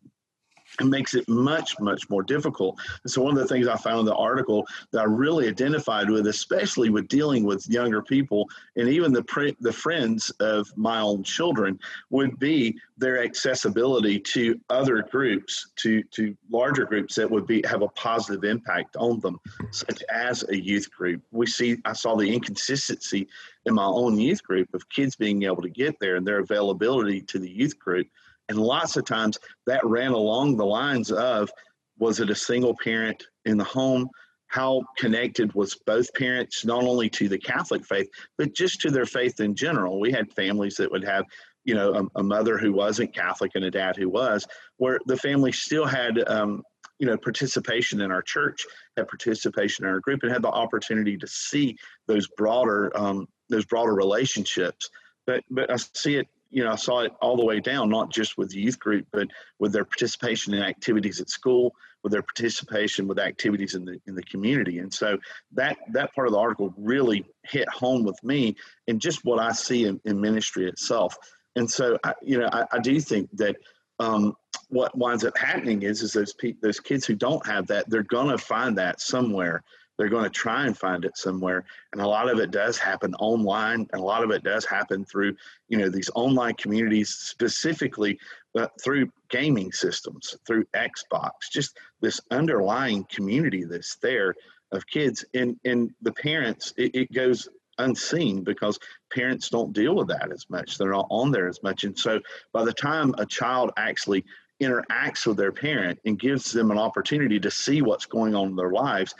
it 0.80 0.86
makes 0.86 1.14
it 1.14 1.28
much 1.28 1.78
much 1.80 2.08
more 2.08 2.22
difficult. 2.22 2.78
And 3.02 3.10
so 3.10 3.22
one 3.22 3.36
of 3.36 3.38
the 3.38 3.52
things 3.52 3.66
i 3.68 3.76
found 3.76 4.00
in 4.00 4.06
the 4.06 4.14
article 4.14 4.66
that 4.92 5.00
i 5.00 5.04
really 5.04 5.48
identified 5.48 6.10
with 6.10 6.26
especially 6.26 6.90
with 6.90 7.08
dealing 7.08 7.44
with 7.44 7.68
younger 7.68 8.02
people 8.02 8.48
and 8.76 8.88
even 8.88 9.12
the 9.12 9.22
pre- 9.24 9.56
the 9.60 9.72
friends 9.72 10.30
of 10.40 10.68
my 10.76 11.00
own 11.00 11.22
children 11.22 11.78
would 12.10 12.38
be 12.38 12.78
their 12.96 13.22
accessibility 13.22 14.18
to 14.18 14.58
other 14.70 15.02
groups 15.02 15.70
to 15.76 16.02
to 16.04 16.36
larger 16.50 16.84
groups 16.84 17.14
that 17.14 17.30
would 17.30 17.46
be 17.46 17.62
have 17.66 17.82
a 17.82 17.88
positive 17.88 18.44
impact 18.44 18.96
on 18.96 19.20
them 19.20 19.38
such 19.70 20.02
as 20.10 20.44
a 20.48 20.56
youth 20.56 20.90
group. 20.90 21.22
We 21.30 21.46
see 21.46 21.78
i 21.84 21.92
saw 21.92 22.16
the 22.16 22.32
inconsistency 22.32 23.28
in 23.66 23.74
my 23.74 23.84
own 23.84 24.18
youth 24.18 24.42
group 24.42 24.72
of 24.74 24.88
kids 24.88 25.16
being 25.16 25.42
able 25.42 25.62
to 25.62 25.68
get 25.68 25.98
there 26.00 26.16
and 26.16 26.26
their 26.26 26.40
availability 26.40 27.20
to 27.22 27.38
the 27.38 27.50
youth 27.50 27.78
group 27.78 28.06
and 28.48 28.58
lots 28.58 28.96
of 28.96 29.04
times 29.04 29.38
that 29.66 29.84
ran 29.84 30.12
along 30.12 30.56
the 30.56 30.66
lines 30.66 31.10
of 31.12 31.50
was 31.98 32.20
it 32.20 32.30
a 32.30 32.34
single 32.34 32.76
parent 32.76 33.26
in 33.44 33.56
the 33.56 33.64
home? 33.64 34.08
How 34.46 34.82
connected 34.96 35.52
was 35.54 35.76
both 35.86 36.12
parents, 36.14 36.64
not 36.64 36.82
only 36.82 37.10
to 37.10 37.28
the 37.28 37.38
Catholic 37.38 37.84
faith, 37.84 38.08
but 38.38 38.54
just 38.54 38.80
to 38.80 38.90
their 38.90 39.04
faith 39.04 39.40
in 39.40 39.54
general? 39.54 40.00
We 40.00 40.10
had 40.10 40.32
families 40.32 40.76
that 40.76 40.90
would 40.90 41.04
have, 41.04 41.24
you 41.64 41.74
know, 41.74 41.92
a, 41.94 42.20
a 42.20 42.22
mother 42.22 42.56
who 42.56 42.72
wasn't 42.72 43.14
Catholic 43.14 43.52
and 43.54 43.64
a 43.64 43.70
dad 43.70 43.96
who 43.96 44.08
was, 44.08 44.46
where 44.78 44.98
the 45.06 45.18
family 45.18 45.52
still 45.52 45.84
had, 45.84 46.26
um, 46.28 46.62
you 46.98 47.06
know, 47.06 47.18
participation 47.18 48.00
in 48.00 48.10
our 48.10 48.22
church, 48.22 48.64
had 48.96 49.08
participation 49.08 49.84
in 49.84 49.90
our 49.90 50.00
group, 50.00 50.22
and 50.22 50.32
had 50.32 50.42
the 50.42 50.48
opportunity 50.48 51.18
to 51.18 51.26
see 51.26 51.76
those 52.06 52.26
broader, 52.28 52.90
um, 52.96 53.28
those 53.50 53.66
broader 53.66 53.94
relationships. 53.94 54.88
But 55.26 55.44
but 55.50 55.70
I 55.70 55.76
see 55.76 56.16
it 56.16 56.26
you 56.50 56.64
know, 56.64 56.72
I 56.72 56.76
saw 56.76 57.00
it 57.00 57.12
all 57.20 57.36
the 57.36 57.44
way 57.44 57.60
down, 57.60 57.90
not 57.90 58.10
just 58.10 58.38
with 58.38 58.50
the 58.50 58.60
youth 58.60 58.78
group, 58.78 59.06
but 59.12 59.28
with 59.58 59.72
their 59.72 59.84
participation 59.84 60.54
in 60.54 60.62
activities 60.62 61.20
at 61.20 61.28
school, 61.28 61.74
with 62.02 62.12
their 62.12 62.22
participation 62.22 63.06
with 63.06 63.18
activities 63.18 63.74
in 63.74 63.84
the 63.84 64.00
in 64.06 64.14
the 64.14 64.22
community. 64.22 64.78
And 64.78 64.92
so 64.92 65.18
that 65.52 65.76
that 65.92 66.14
part 66.14 66.26
of 66.26 66.32
the 66.32 66.38
article 66.38 66.72
really 66.76 67.26
hit 67.42 67.68
home 67.68 68.04
with 68.04 68.22
me 68.22 68.56
and 68.86 69.00
just 69.00 69.24
what 69.24 69.38
I 69.38 69.52
see 69.52 69.84
in, 69.84 70.00
in 70.04 70.20
ministry 70.20 70.66
itself. 70.68 71.16
And 71.56 71.70
so, 71.70 71.98
I, 72.04 72.14
you 72.22 72.38
know, 72.38 72.48
I, 72.52 72.64
I 72.72 72.78
do 72.78 73.00
think 73.00 73.30
that 73.36 73.56
um, 73.98 74.36
what 74.68 74.96
winds 74.96 75.24
up 75.24 75.36
happening 75.36 75.82
is 75.82 76.02
is 76.02 76.12
those 76.12 76.32
pe- 76.32 76.54
those 76.62 76.80
kids 76.80 77.04
who 77.04 77.14
don't 77.14 77.44
have 77.46 77.66
that, 77.66 77.90
they're 77.90 78.02
gonna 78.04 78.38
find 78.38 78.78
that 78.78 79.00
somewhere 79.00 79.62
they're 79.98 80.08
going 80.08 80.24
to 80.24 80.30
try 80.30 80.66
and 80.66 80.78
find 80.78 81.04
it 81.04 81.18
somewhere. 81.18 81.64
And 81.92 82.00
a 82.00 82.06
lot 82.06 82.30
of 82.30 82.38
it 82.38 82.50
does 82.50 82.78
happen 82.78 83.14
online 83.16 83.86
and 83.92 84.00
a 84.00 84.04
lot 84.04 84.22
of 84.22 84.30
it 84.30 84.44
does 84.44 84.64
happen 84.64 85.04
through 85.04 85.36
you 85.68 85.76
know 85.76 85.90
these 85.90 86.10
online 86.14 86.54
communities 86.54 87.10
specifically 87.10 88.18
uh, 88.56 88.68
through 88.82 89.12
gaming 89.28 89.72
systems 89.72 90.36
through 90.46 90.64
xbox 90.74 91.32
just 91.52 91.76
this 92.00 92.20
underlying 92.30 93.04
community 93.10 93.64
that's 93.64 93.96
there 93.96 94.34
of 94.72 94.86
kids. 94.86 95.24
And 95.34 95.58
and 95.64 95.90
the 96.02 96.12
parents 96.12 96.72
it, 96.76 96.94
it 96.94 97.12
goes 97.12 97.48
unseen 97.78 98.42
because 98.42 98.78
parents 99.12 99.48
don't 99.48 99.72
deal 99.72 99.94
with 99.94 100.08
that 100.08 100.32
as 100.32 100.48
much. 100.50 100.78
They're 100.78 100.90
not 100.90 101.06
on 101.10 101.30
there 101.30 101.48
as 101.48 101.62
much. 101.62 101.84
And 101.84 101.96
so 101.96 102.20
by 102.52 102.64
the 102.64 102.72
time 102.72 103.14
a 103.18 103.26
child 103.26 103.70
actually 103.76 104.24
interacts 104.60 105.24
with 105.26 105.36
their 105.36 105.52
parent 105.52 106.00
and 106.04 106.18
gives 106.18 106.50
them 106.50 106.72
an 106.72 106.78
opportunity 106.78 107.38
to 107.38 107.50
see 107.50 107.80
what's 107.80 108.06
going 108.06 108.34
on 108.34 108.48
in 108.48 108.56
their 108.56 108.72
lives 108.72 109.14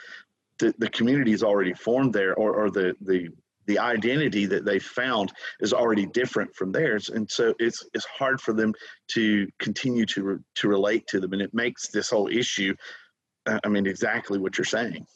the, 0.59 0.75
the 0.79 0.91
community 0.91 1.33
is 1.33 1.43
already 1.43 1.75
formed 1.75 2.13
there 2.13 2.35
or, 2.35 2.53
or 2.55 2.71
the, 2.71 2.95
the 3.01 3.29
the 3.67 3.79
identity 3.79 4.47
that 4.47 4.65
they 4.65 4.79
found 4.79 5.31
is 5.61 5.75
already 5.75 6.07
different 6.07 6.55
from 6.55 6.73
theirs. 6.73 7.11
And 7.11 7.31
so 7.31 7.55
it's 7.59 7.87
it's 7.93 8.07
hard 8.07 8.41
for 8.41 8.55
them 8.55 8.73
to 9.09 9.47
continue 9.59 10.07
to 10.07 10.23
re, 10.23 10.37
to 10.55 10.69
relate 10.69 11.07
to 11.09 11.21
them. 11.21 11.35
And 11.35 11.43
it 11.43 11.53
makes 11.53 11.89
this 11.89 12.09
whole 12.11 12.29
issue 12.29 12.75
uh, 13.47 13.61
i 13.65 13.69
mean 13.69 13.87
exactly 13.87 14.39
what 14.39 14.57
you're 14.57 14.65
saying. 14.65 15.07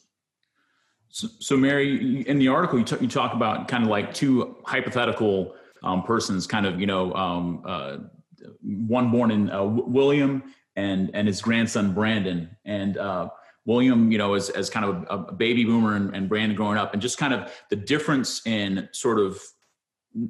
So, 1.09 1.27
so 1.39 1.57
mary 1.57 2.21
in 2.27 2.37
the 2.37 2.47
article 2.47 2.77
you, 2.79 2.85
t- 2.85 2.97
you 3.01 3.07
talk 3.07 3.33
about 3.33 3.67
kind 3.67 3.83
of 3.83 3.89
like 3.89 4.13
two 4.13 4.55
hypothetical 4.65 5.55
um, 5.83 6.03
persons 6.03 6.45
kind 6.45 6.67
of 6.67 6.79
you 6.79 6.85
know 6.85 7.11
um, 7.15 7.63
uh, 7.65 7.97
one 8.61 9.09
born 9.09 9.31
in 9.31 9.49
uh, 9.49 9.63
william 9.63 10.43
and 10.75 11.11
and 11.13 11.27
his 11.27 11.41
grandson 11.41 11.93
brandon. 11.93 12.55
And 12.65 12.97
uh, 12.97 13.29
William, 13.65 14.11
you 14.11 14.17
know, 14.17 14.33
as, 14.33 14.49
as 14.49 14.69
kind 14.69 14.85
of 14.85 15.05
a, 15.09 15.31
a 15.31 15.33
baby 15.33 15.63
boomer 15.63 15.95
and, 15.95 16.15
and 16.15 16.27
Brandon 16.27 16.55
growing 16.55 16.77
up, 16.77 16.93
and 16.93 17.01
just 17.01 17.17
kind 17.17 17.33
of 17.33 17.51
the 17.69 17.75
difference 17.75 18.45
in 18.45 18.89
sort 18.91 19.19
of 19.19 19.41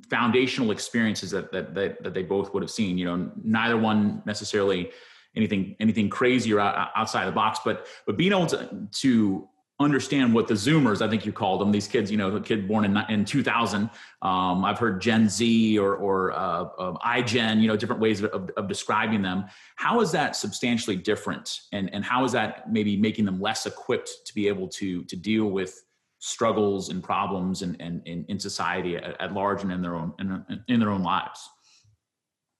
foundational 0.10 0.72
experiences 0.72 1.32
that, 1.32 1.52
that, 1.52 1.74
that, 1.74 2.04
that 2.04 2.14
they 2.14 2.24
both 2.24 2.54
would 2.54 2.64
have 2.64 2.72
seen, 2.72 2.98
you 2.98 3.06
know, 3.06 3.32
neither 3.44 3.78
one 3.78 4.22
necessarily 4.26 4.92
anything, 5.36 5.76
anything 5.80 6.10
crazy 6.10 6.54
or 6.54 6.60
outside 6.60 7.26
the 7.26 7.32
box, 7.32 7.60
but, 7.66 7.88
but 8.06 8.18
being 8.18 8.32
able 8.32 8.46
to, 8.46 8.88
to 8.92 9.48
understand 9.80 10.34
what 10.34 10.48
the 10.48 10.54
Zoomers, 10.54 11.02
I 11.02 11.10
think 11.10 11.26
you 11.26 11.32
called 11.32 11.62
them, 11.62 11.72
these 11.72 11.88
kids, 11.88 12.12
you 12.12 12.18
know, 12.18 12.30
the 12.30 12.40
kid 12.40 12.68
born 12.68 12.86
in, 12.86 12.98
in 13.10 13.26
2000. 13.26 13.90
Um, 14.22 14.64
I've 14.64 14.78
heard 14.78 15.02
Gen 15.02 15.28
Z 15.28 15.80
or, 15.80 15.96
or 15.96 16.32
uh, 16.32 16.64
uh, 16.78 16.94
iGen, 17.06 17.62
you 17.62 17.68
know, 17.68 17.76
different 17.76 18.02
ways 18.02 18.22
of, 18.22 18.50
of, 18.56 18.68
describing 18.68 19.22
them. 19.22 19.46
How 19.76 20.00
is 20.02 20.12
that 20.12 20.36
substantially 20.36 20.96
different? 20.96 21.62
And, 21.72 21.94
and 21.94 22.06
how 22.06 22.24
is 22.24 22.32
that 22.34 22.72
maybe 22.72 22.96
making 22.96 23.26
them 23.26 23.42
less 23.42 23.66
equipped 23.66 24.12
to 24.26 24.34
be 24.34 24.48
able 24.48 24.68
to, 24.70 25.04
to 25.06 25.16
deal 25.16 25.48
with 25.48 25.84
struggles 26.20 26.90
and 26.90 27.04
problems 27.04 27.64
and, 27.64 27.76
and, 27.82 28.02
in, 28.06 28.26
in 28.30 28.40
society 28.40 28.96
at, 28.96 29.20
at, 29.20 29.34
large 29.34 29.64
and 29.64 29.72
in 29.72 29.82
their 29.82 29.96
own, 29.96 30.14
in, 30.20 30.64
in 30.68 30.80
their 30.80 30.92
own 30.92 31.04
lives? 31.04 31.50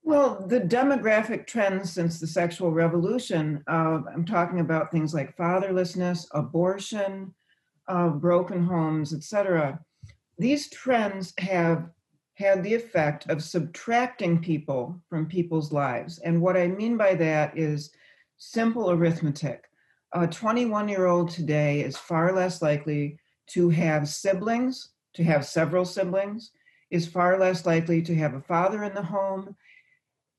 Well, 0.06 0.46
the 0.48 0.60
demographic 0.60 1.48
trends 1.48 1.94
since 1.94 2.20
the 2.20 2.28
sexual 2.28 2.72
revolution, 2.72 3.64
uh, 3.68 4.02
I'm 4.14 4.26
talking 4.26 4.60
about 4.60 4.92
things 4.92 5.14
like 5.14 5.38
fatherlessness, 5.38 6.28
abortion, 6.32 7.34
uh, 7.88 8.10
broken 8.10 8.66
homes, 8.66 9.14
etc. 9.14 9.80
These 10.38 10.70
trends 10.72 11.34
have 11.40 11.90
had 12.34 12.64
the 12.64 12.74
effect 12.74 13.30
of 13.30 13.42
subtracting 13.42 14.42
people 14.42 15.00
from 15.10 15.26
people's 15.26 15.72
lives. 15.72 16.20
And 16.20 16.42
what 16.42 16.58
I 16.58 16.68
mean 16.68 16.98
by 16.98 17.16
that 17.16 17.58
is 17.58 17.92
simple 18.38 18.92
arithmetic. 18.92 19.64
A 20.12 20.28
21 20.28 20.90
year 20.90 21.06
old 21.06 21.30
today 21.30 21.82
is 21.82 21.96
far 21.96 22.34
less 22.34 22.62
likely 22.62 23.20
to 23.52 23.70
have 23.70 24.10
siblings, 24.10 24.90
to 25.14 25.24
have 25.24 25.46
several 25.46 25.86
siblings, 25.86 26.52
is 26.92 27.08
far 27.08 27.40
less 27.40 27.66
likely 27.66 28.02
to 28.02 28.16
have 28.16 28.34
a 28.34 28.42
father 28.42 28.84
in 28.84 28.94
the 28.94 29.02
home, 29.02 29.56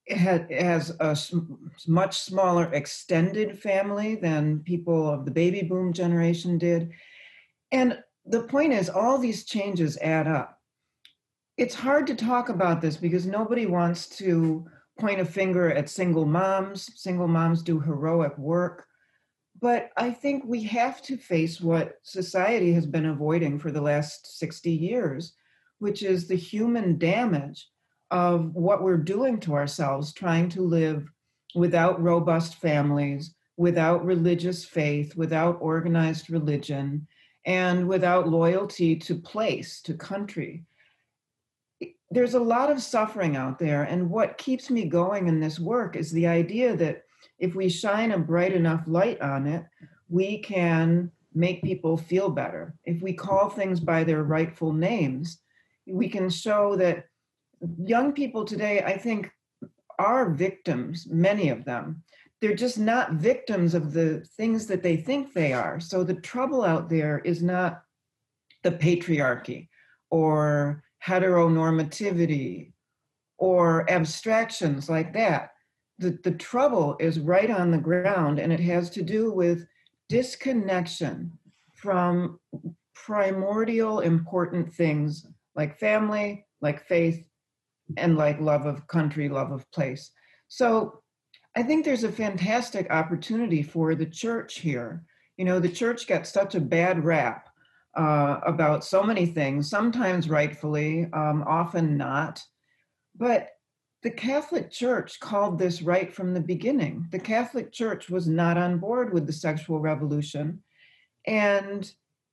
has 0.09 0.91
a 1.01 1.17
much 1.87 2.19
smaller 2.19 2.73
extended 2.73 3.59
family 3.59 4.17
than 4.17 4.61
people 4.61 5.11
of 5.11 5.25
the 5.25 5.31
baby 5.31 5.63
boom 5.63 5.93
generation 5.93 6.59
did. 6.59 6.91
And 7.73 7.99
the 8.27 8.43
point 8.43 8.73
is, 8.73 8.89
all 8.89 9.19
these 9.19 9.45
changes 9.45 9.97
add 9.99 10.27
up. 10.27 10.59
It's 11.57 11.75
hard 11.75 12.07
to 12.09 12.15
talk 12.15 12.49
about 12.49 12.81
this 12.81 12.97
because 12.97 13.27
nobody 13.27 13.67
wants 13.67 14.09
to 14.19 14.67
point 14.99 15.21
a 15.21 15.25
finger 15.25 15.73
at 15.73 15.89
single 15.89 16.27
moms. 16.27 16.91
Single 17.01 17.29
moms 17.29 17.63
do 17.63 17.81
heroic 17.81 18.37
work. 18.39 18.87
But 19.61 19.91
I 19.97 20.11
think 20.11 20.45
we 20.45 20.63
have 20.65 21.01
to 21.03 21.17
face 21.17 21.61
what 21.61 21.95
society 22.03 22.73
has 22.73 22.87
been 22.87 23.07
avoiding 23.07 23.59
for 23.59 23.71
the 23.71 23.81
last 23.81 24.39
60 24.39 24.71
years, 24.71 25.33
which 25.79 26.03
is 26.03 26.27
the 26.27 26.35
human 26.35 26.99
damage 26.99 27.69
of 28.15 28.55
what 28.55 28.81
we're 28.81 28.97
doing 28.97 29.41
to 29.41 29.55
ourselves, 29.55 30.13
trying 30.13 30.49
to 30.49 30.63
live 30.63 31.11
without 31.57 32.01
robust 32.01 32.55
families, 32.55 33.35
without 33.57 34.05
religious 34.05 34.65
faith, 34.65 35.17
without 35.17 35.59
organized 35.61 36.31
religion, 36.31 37.09
and 37.45 37.89
without 37.89 38.29
loyalty 38.29 38.95
to 38.95 39.17
place, 39.17 39.83
to 39.83 39.95
country. 39.95 40.63
There's 42.13 42.35
a 42.35 42.41
lot 42.41 42.71
of 42.71 42.81
suffering 42.81 43.35
out 43.37 43.59
there. 43.59 43.83
And 43.83 44.09
what 44.09 44.39
keeps 44.39 44.71
me 44.71 44.85
going 44.85 45.27
in 45.27 45.41
this 45.41 45.59
work 45.59 45.97
is 45.97 46.13
the 46.13 46.29
idea 46.29 46.77
that 46.77 47.03
if 47.41 47.57
we 47.57 47.69
shine 47.69 48.13
a 48.13 48.19
bright 48.19 48.53
enough 48.53 48.85
light 48.87 49.21
on 49.21 49.49
it, 49.49 49.65
we 50.09 50.39
can 50.39 51.11
make 51.35 51.65
people 51.65 51.97
feel 51.97 52.31
better. 52.31 52.77
If 52.85 53.03
we 53.03 53.13
call 53.13 53.49
things 53.49 53.81
by 53.81 54.05
their 54.05 54.23
rightful 54.23 54.73
names, 54.73 55.41
we 55.85 56.09
can 56.09 56.31
show 56.31 56.77
that 56.77 57.07
young 57.85 58.13
people 58.13 58.45
today, 58.45 58.83
I 58.83 58.97
think, 58.97 59.31
are 59.99 60.31
victims, 60.31 61.07
many 61.09 61.49
of 61.49 61.65
them. 61.65 62.03
They're 62.41 62.55
just 62.55 62.79
not 62.79 63.13
victims 63.13 63.75
of 63.75 63.93
the 63.93 64.21
things 64.37 64.67
that 64.67 64.83
they 64.83 64.97
think 64.97 65.33
they 65.33 65.53
are. 65.53 65.81
So 65.81 66.05
the 66.05 66.15
trouble 66.15 66.65
out 66.65 66.91
there 66.91 67.21
is 67.21 67.43
not 67.43 67.83
the 68.63 68.73
patriarchy 68.73 69.69
or 70.11 70.83
heteronormativity 71.07 72.73
or 73.39 73.91
abstractions 73.91 74.89
like 74.89 75.13
that. 75.15 75.51
The, 75.99 76.19
the 76.25 76.33
trouble 76.33 76.97
is 76.99 77.21
right 77.21 77.51
on 77.51 77.71
the 77.71 77.79
ground, 77.79 78.39
and 78.39 78.53
it 78.53 78.61
has 78.61 78.91
to 78.91 79.03
do 79.03 79.33
with 79.33 79.67
disconnection 80.09 81.39
from 81.75 82.41
primordial 82.95 84.01
important 84.01 84.73
things 84.75 85.27
like 85.55 85.79
family, 85.79 86.47
like 86.61 86.87
faith, 86.87 87.25
and 87.97 88.17
like 88.17 88.41
love 88.41 88.67
of 88.67 88.87
country, 88.87 89.29
love 89.29 89.53
of 89.53 89.71
place. 89.71 90.11
So 90.49 91.03
I 91.57 91.63
think 91.63 91.85
there's 91.85 92.05
a 92.05 92.13
fantastic 92.13 92.91
opportunity 92.91 93.63
for 93.63 93.95
the 93.95 94.07
church 94.07 94.59
here. 94.59 95.05
You 95.37 95.45
know, 95.45 95.61
the 95.61 95.69
church 95.69 96.07
gets 96.07 96.33
such 96.33 96.55
a 96.55 96.61
bad 96.61 97.05
rap 97.05 97.49
uh, 97.97 98.41
about 98.45 98.85
so 98.85 99.03
many 99.03 99.27
things, 99.27 99.71
sometimes 99.71 100.29
rightfully, 100.29 101.09
um, 101.13 101.45
often 101.47 101.97
not. 101.97 102.43
But 103.17 103.51
the 104.03 104.11
Catholic 104.11 104.71
Church 104.71 105.21
called 105.21 105.59
this 105.59 105.81
right 105.81 106.13
from 106.13 106.35
the 106.35 106.41
beginning. 106.41 107.07
The 107.11 107.19
Catholic 107.19 107.73
Church 107.73 108.11
was 108.11 108.27
not 108.27 108.59
on 108.59 108.79
board 108.79 109.15
with 109.15 109.27
the 109.27 109.33
sexual 109.33 109.81
revolution. 109.81 110.63
And 111.27 111.91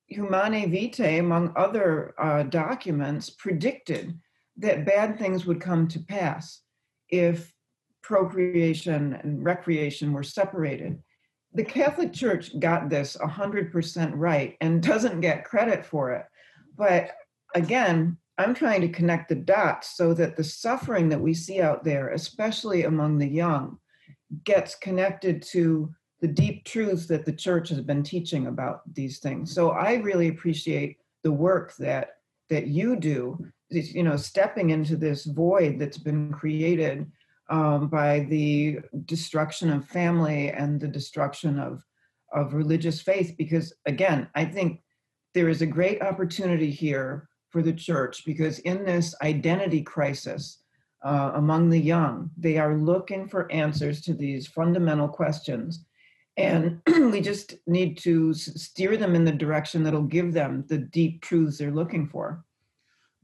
Humanae 0.07 0.67
Vitae, 0.67 1.19
among 1.19 1.53
other 1.55 2.13
uh, 2.17 2.43
documents, 2.43 3.29
predicted 3.29 4.19
that 4.61 4.85
bad 4.85 5.17
things 5.17 5.45
would 5.45 5.59
come 5.59 5.87
to 5.89 5.99
pass 5.99 6.61
if 7.09 7.53
procreation 8.03 9.13
and 9.13 9.43
recreation 9.43 10.13
were 10.13 10.23
separated. 10.23 10.99
The 11.53 11.63
Catholic 11.63 12.13
Church 12.13 12.57
got 12.59 12.89
this 12.89 13.17
100% 13.17 14.11
right 14.15 14.55
and 14.61 14.81
doesn't 14.81 15.21
get 15.21 15.43
credit 15.45 15.85
for 15.85 16.11
it. 16.11 16.25
But 16.77 17.11
again, 17.53 18.17
I'm 18.37 18.53
trying 18.53 18.81
to 18.81 18.89
connect 18.89 19.29
the 19.29 19.35
dots 19.35 19.97
so 19.97 20.13
that 20.13 20.37
the 20.37 20.43
suffering 20.43 21.09
that 21.09 21.19
we 21.19 21.33
see 21.33 21.61
out 21.61 21.83
there, 21.83 22.09
especially 22.09 22.83
among 22.83 23.17
the 23.17 23.27
young, 23.27 23.77
gets 24.45 24.75
connected 24.75 25.41
to 25.41 25.93
the 26.21 26.27
deep 26.27 26.63
truths 26.65 27.07
that 27.07 27.25
the 27.25 27.33
church 27.33 27.69
has 27.69 27.81
been 27.81 28.03
teaching 28.03 28.47
about 28.47 28.81
these 28.93 29.19
things. 29.19 29.53
So 29.53 29.71
I 29.71 29.95
really 29.95 30.29
appreciate 30.29 30.97
the 31.23 31.31
work 31.31 31.75
that 31.77 32.11
that 32.49 32.67
you 32.67 32.95
do, 32.97 33.47
you 33.71 34.03
know, 34.03 34.17
stepping 34.17 34.69
into 34.69 34.95
this 34.95 35.25
void 35.25 35.79
that's 35.79 35.97
been 35.97 36.31
created 36.31 37.09
um, 37.49 37.87
by 37.87 38.21
the 38.29 38.79
destruction 39.05 39.71
of 39.71 39.87
family 39.87 40.49
and 40.49 40.79
the 40.79 40.87
destruction 40.87 41.59
of 41.59 41.83
of 42.33 42.53
religious 42.53 43.01
faith. 43.01 43.35
Because 43.37 43.73
again, 43.85 44.27
I 44.35 44.45
think 44.45 44.81
there 45.33 45.49
is 45.49 45.61
a 45.61 45.67
great 45.67 46.01
opportunity 46.01 46.71
here 46.71 47.27
for 47.49 47.61
the 47.61 47.73
church 47.73 48.25
because 48.25 48.59
in 48.59 48.85
this 48.85 49.13
identity 49.21 49.81
crisis 49.81 50.59
uh, 51.03 51.31
among 51.35 51.69
the 51.69 51.79
young, 51.79 52.29
they 52.37 52.57
are 52.57 52.77
looking 52.77 53.27
for 53.27 53.51
answers 53.51 54.01
to 54.01 54.13
these 54.13 54.47
fundamental 54.47 55.07
questions. 55.07 55.85
And 56.37 56.81
we 56.87 57.21
just 57.21 57.55
need 57.67 57.97
to 57.99 58.33
steer 58.33 58.95
them 58.95 59.15
in 59.15 59.25
the 59.25 59.31
direction 59.31 59.83
that'll 59.83 60.03
give 60.03 60.31
them 60.31 60.63
the 60.67 60.77
deep 60.77 61.21
truths 61.21 61.57
they're 61.57 61.71
looking 61.71 62.07
for. 62.07 62.45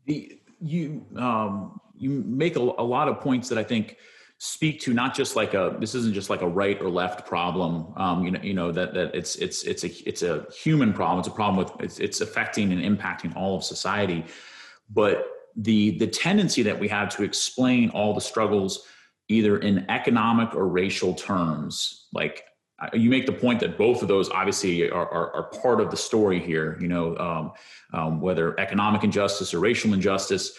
The, 0.08 0.40
you 0.60 1.06
um, 1.16 1.80
you 1.96 2.10
make 2.26 2.56
a, 2.56 2.60
a 2.60 2.84
lot 2.84 3.08
of 3.08 3.20
points 3.22 3.50
that 3.50 3.58
I 3.58 3.64
think 3.64 3.98
speak 4.40 4.80
to 4.82 4.94
not 4.94 5.16
just 5.16 5.36
like 5.36 5.54
a 5.54 5.76
this 5.80 5.96
isn't 5.96 6.14
just 6.14 6.30
like 6.30 6.42
a 6.42 6.48
right 6.48 6.80
or 6.82 6.90
left 6.90 7.26
problem 7.26 7.92
um, 7.98 8.24
you 8.24 8.30
know 8.30 8.40
you 8.44 8.54
know 8.54 8.72
that 8.72 8.94
that 8.94 9.16
it's 9.16 9.36
it's 9.38 9.64
it's 9.64 9.84
a 9.84 10.08
it's 10.08 10.24
a 10.24 10.46
human 10.52 10.94
problem. 10.94 11.20
It's 11.20 11.28
a 11.28 11.32
problem 11.32 11.64
with 11.64 11.84
it's, 11.84 12.00
it's 12.00 12.22
affecting 12.22 12.72
and 12.72 12.82
impacting 12.82 13.36
all 13.36 13.56
of 13.56 13.64
society. 13.64 14.26
But 14.90 15.28
the 15.56 15.98
the 15.98 16.08
tendency 16.08 16.64
that 16.64 16.80
we 16.80 16.88
have 16.88 17.10
to 17.18 17.24
explain 17.24 17.90
all 17.90 18.14
the 18.14 18.22
struggles 18.22 18.86
either 19.28 19.58
in 19.58 19.90
economic 19.90 20.56
or 20.56 20.68
racial 20.68 21.14
terms 21.14 22.08
like 22.14 22.44
you 22.94 23.10
make 23.10 23.26
the 23.26 23.34
point 23.34 23.60
that 23.60 23.78
both 23.78 24.02
of 24.02 24.08
those 24.08 24.30
obviously 24.30 24.90
are, 24.90 25.08
are, 25.10 25.36
are 25.36 25.44
part 25.62 25.82
of 25.82 25.90
the 25.92 25.98
story 25.98 26.40
here 26.40 26.78
you 26.80 26.88
know 26.88 27.18
um, 27.18 27.52
um, 27.94 28.22
whether 28.22 28.60
economic 28.60 29.04
injustice 29.04 29.54
or 29.54 29.60
racial 29.60 29.94
injustice 29.94 30.52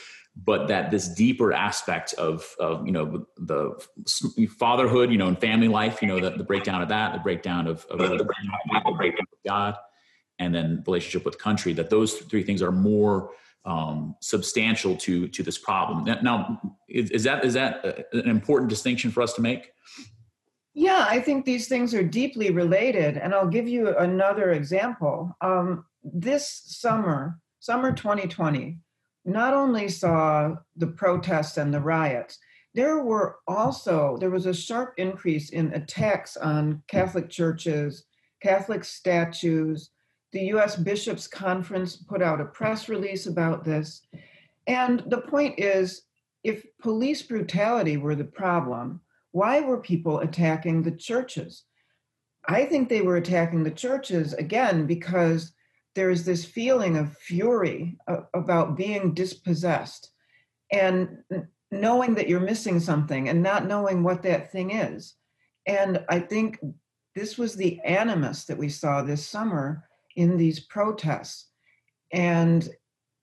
but 0.44 0.68
that 0.68 0.90
this 0.90 1.08
deeper 1.08 1.52
aspect 1.52 2.14
of, 2.14 2.54
of 2.60 2.86
you 2.86 2.92
know 2.92 3.26
the 3.38 3.72
fatherhood 4.58 5.10
you 5.10 5.18
know 5.18 5.28
and 5.28 5.40
family 5.40 5.68
life 5.68 6.02
you 6.02 6.08
know 6.08 6.20
the, 6.20 6.30
the 6.30 6.44
breakdown 6.44 6.82
of 6.82 6.88
that 6.88 7.12
the 7.12 7.20
breakdown 7.20 7.66
of, 7.66 7.86
of 7.90 8.00
god 9.46 9.76
and 10.38 10.54
then 10.54 10.82
relationship 10.86 11.24
with 11.24 11.38
country 11.38 11.72
that 11.72 11.90
those 11.90 12.14
three 12.14 12.42
things 12.42 12.62
are 12.62 12.72
more 12.72 13.30
um, 13.64 14.16
substantial 14.20 14.96
to 14.96 15.28
to 15.28 15.42
this 15.42 15.58
problem. 15.58 16.04
Now 16.22 16.60
is, 16.88 17.10
is 17.10 17.24
that 17.24 17.44
is 17.44 17.54
that 17.54 17.84
an 18.12 18.28
important 18.28 18.70
distinction 18.70 19.10
for 19.10 19.22
us 19.22 19.34
to 19.34 19.42
make 19.42 19.72
yeah 20.78 21.06
i 21.08 21.18
think 21.20 21.44
these 21.44 21.68
things 21.68 21.94
are 21.94 22.02
deeply 22.02 22.50
related 22.50 23.16
and 23.16 23.34
i'll 23.34 23.48
give 23.48 23.68
you 23.68 23.96
another 23.98 24.52
example 24.52 25.36
um, 25.40 25.84
this 26.02 26.62
summer 26.66 27.38
summer 27.60 27.92
2020 27.92 28.78
not 29.28 29.52
only 29.52 29.88
saw 29.88 30.54
the 30.76 30.86
protests 30.86 31.58
and 31.58 31.72
the 31.72 31.80
riots, 31.80 32.38
there 32.74 33.02
were 33.02 33.36
also 33.46 34.16
there 34.18 34.30
was 34.30 34.46
a 34.46 34.54
sharp 34.54 34.94
increase 34.96 35.50
in 35.50 35.72
attacks 35.74 36.36
on 36.36 36.82
Catholic 36.88 37.28
churches, 37.28 38.04
Catholic 38.42 38.84
statues. 38.84 39.90
The 40.32 40.44
U.S. 40.52 40.76
Bishops' 40.76 41.26
Conference 41.26 41.96
put 41.96 42.22
out 42.22 42.40
a 42.40 42.46
press 42.46 42.88
release 42.88 43.26
about 43.26 43.64
this, 43.64 44.02
and 44.66 45.02
the 45.06 45.22
point 45.22 45.58
is, 45.58 46.02
if 46.44 46.64
police 46.80 47.22
brutality 47.22 47.96
were 47.96 48.14
the 48.14 48.24
problem, 48.24 49.00
why 49.32 49.60
were 49.60 49.80
people 49.80 50.20
attacking 50.20 50.82
the 50.82 50.92
churches? 50.92 51.64
I 52.46 52.64
think 52.64 52.88
they 52.88 53.02
were 53.02 53.16
attacking 53.16 53.62
the 53.62 53.70
churches 53.70 54.32
again 54.32 54.86
because 54.86 55.52
there 55.94 56.10
is 56.10 56.24
this 56.24 56.44
feeling 56.44 56.96
of 56.96 57.16
fury 57.18 57.98
about 58.34 58.76
being 58.76 59.14
dispossessed 59.14 60.10
and 60.72 61.18
knowing 61.70 62.14
that 62.14 62.28
you're 62.28 62.40
missing 62.40 62.80
something 62.80 63.28
and 63.28 63.42
not 63.42 63.66
knowing 63.66 64.02
what 64.02 64.22
that 64.22 64.50
thing 64.52 64.70
is. 64.70 65.14
And 65.66 66.04
I 66.08 66.20
think 66.20 66.58
this 67.14 67.36
was 67.36 67.54
the 67.54 67.80
animus 67.80 68.44
that 68.44 68.56
we 68.56 68.68
saw 68.68 69.02
this 69.02 69.26
summer 69.26 69.84
in 70.16 70.36
these 70.36 70.60
protests. 70.60 71.48
And 72.12 72.68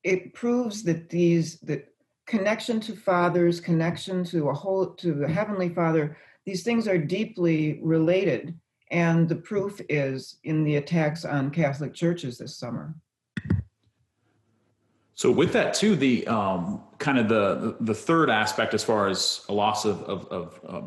it 0.03 0.33
proves 0.33 0.83
that 0.83 1.09
these, 1.09 1.59
that 1.61 1.87
connection 2.25 2.79
to 2.81 2.95
fathers, 2.95 3.59
connection 3.59 4.23
to 4.25 4.49
a 4.49 4.53
whole, 4.53 4.87
to 4.87 5.13
the 5.13 5.27
Heavenly 5.27 5.69
Father, 5.69 6.17
these 6.45 6.63
things 6.63 6.87
are 6.87 6.97
deeply 6.97 7.79
related 7.81 8.57
and 8.91 9.27
the 9.27 9.35
proof 9.35 9.81
is 9.89 10.37
in 10.43 10.63
the 10.63 10.75
attacks 10.75 11.25
on 11.25 11.49
Catholic 11.49 11.93
churches 11.93 12.37
this 12.37 12.55
summer. 12.55 12.95
So 15.15 15.31
with 15.31 15.53
that 15.53 15.73
too, 15.73 15.95
the 15.95 16.27
um, 16.27 16.83
kind 16.97 17.17
of 17.17 17.29
the 17.29 17.77
the 17.79 17.93
third 17.93 18.29
aspect 18.29 18.73
as 18.73 18.83
far 18.83 19.07
as 19.07 19.45
a 19.47 19.53
loss 19.53 19.85
of 19.85 20.03
of, 20.03 20.27
of 20.27 20.59
uh, 20.67 20.81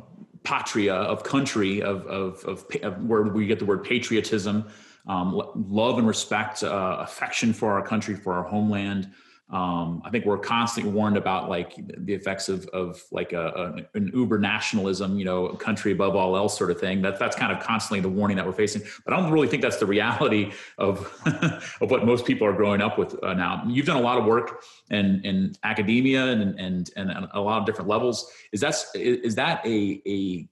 patria 0.44 0.94
of 0.94 1.24
country 1.24 1.80
of, 1.82 2.06
of 2.06 2.44
of, 2.44 2.66
of 2.82 3.04
where 3.04 3.22
we 3.22 3.46
get 3.46 3.58
the 3.58 3.64
word 3.64 3.84
patriotism, 3.84 4.68
um, 5.06 5.40
love 5.54 5.96
and 5.98 6.06
respect, 6.06 6.62
uh, 6.62 6.98
affection 7.00 7.54
for 7.54 7.72
our 7.72 7.82
country, 7.82 8.14
for 8.14 8.34
our 8.34 8.44
homeland. 8.44 9.10
Um, 9.50 10.02
I 10.04 10.10
think 10.10 10.26
we're 10.26 10.38
constantly 10.38 10.92
warned 10.92 11.16
about 11.16 11.48
like 11.48 11.74
the 11.76 12.12
effects 12.12 12.50
of, 12.50 12.66
of 12.66 13.02
like 13.10 13.32
a, 13.32 13.86
a, 13.94 13.98
an 13.98 14.10
uber 14.12 14.38
nationalism, 14.38 15.18
you 15.18 15.24
know, 15.24 15.48
country 15.48 15.92
above 15.92 16.14
all 16.14 16.36
else 16.36 16.58
sort 16.58 16.70
of 16.70 16.78
thing. 16.78 17.00
That 17.00 17.18
that's 17.18 17.34
kind 17.34 17.50
of 17.50 17.62
constantly 17.62 18.00
the 18.00 18.10
warning 18.10 18.36
that 18.36 18.44
we're 18.44 18.52
facing. 18.52 18.82
But 19.06 19.14
I 19.14 19.20
don't 19.20 19.32
really 19.32 19.48
think 19.48 19.62
that's 19.62 19.78
the 19.78 19.86
reality 19.86 20.52
of 20.76 20.98
of 21.80 21.90
what 21.90 22.04
most 22.04 22.26
people 22.26 22.46
are 22.46 22.52
growing 22.52 22.82
up 22.82 22.98
with 22.98 23.22
uh, 23.24 23.32
now. 23.32 23.62
You've 23.66 23.86
done 23.86 23.96
a 23.96 24.02
lot 24.02 24.18
of 24.18 24.26
work 24.26 24.62
in 24.90 25.22
in 25.24 25.54
academia 25.64 26.26
and 26.26 26.60
and 26.60 26.90
and 26.96 27.28
a 27.32 27.40
lot 27.40 27.58
of 27.58 27.64
different 27.64 27.88
levels. 27.88 28.30
Is 28.52 28.60
that 28.60 28.76
is 28.94 29.34
that 29.36 29.64
a 29.66 30.02
a 30.06 30.48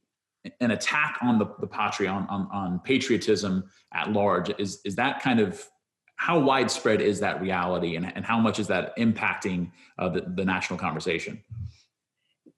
an 0.61 0.71
attack 0.71 1.19
on 1.23 1.39
the, 1.39 1.47
the 1.59 1.67
patria 1.67 2.09
on, 2.09 2.27
on, 2.29 2.49
on 2.53 2.79
patriotism 2.81 3.65
at 3.93 4.13
large 4.13 4.51
is 4.59 4.81
is 4.85 4.97
that 4.97 5.21
kind 5.21 5.41
of 5.41 5.69
how 6.17 6.39
widespread 6.39 7.01
is 7.01 7.21
that 7.21 7.41
reality 7.41 7.97
and, 7.97 8.11
and 8.17 8.25
how 8.25 8.39
much 8.39 8.59
is 8.59 8.67
that 8.67 8.97
impacting 8.97 9.71
uh, 9.99 10.09
the, 10.09 10.23
the 10.35 10.45
national 10.45 10.79
conversation? 10.79 11.43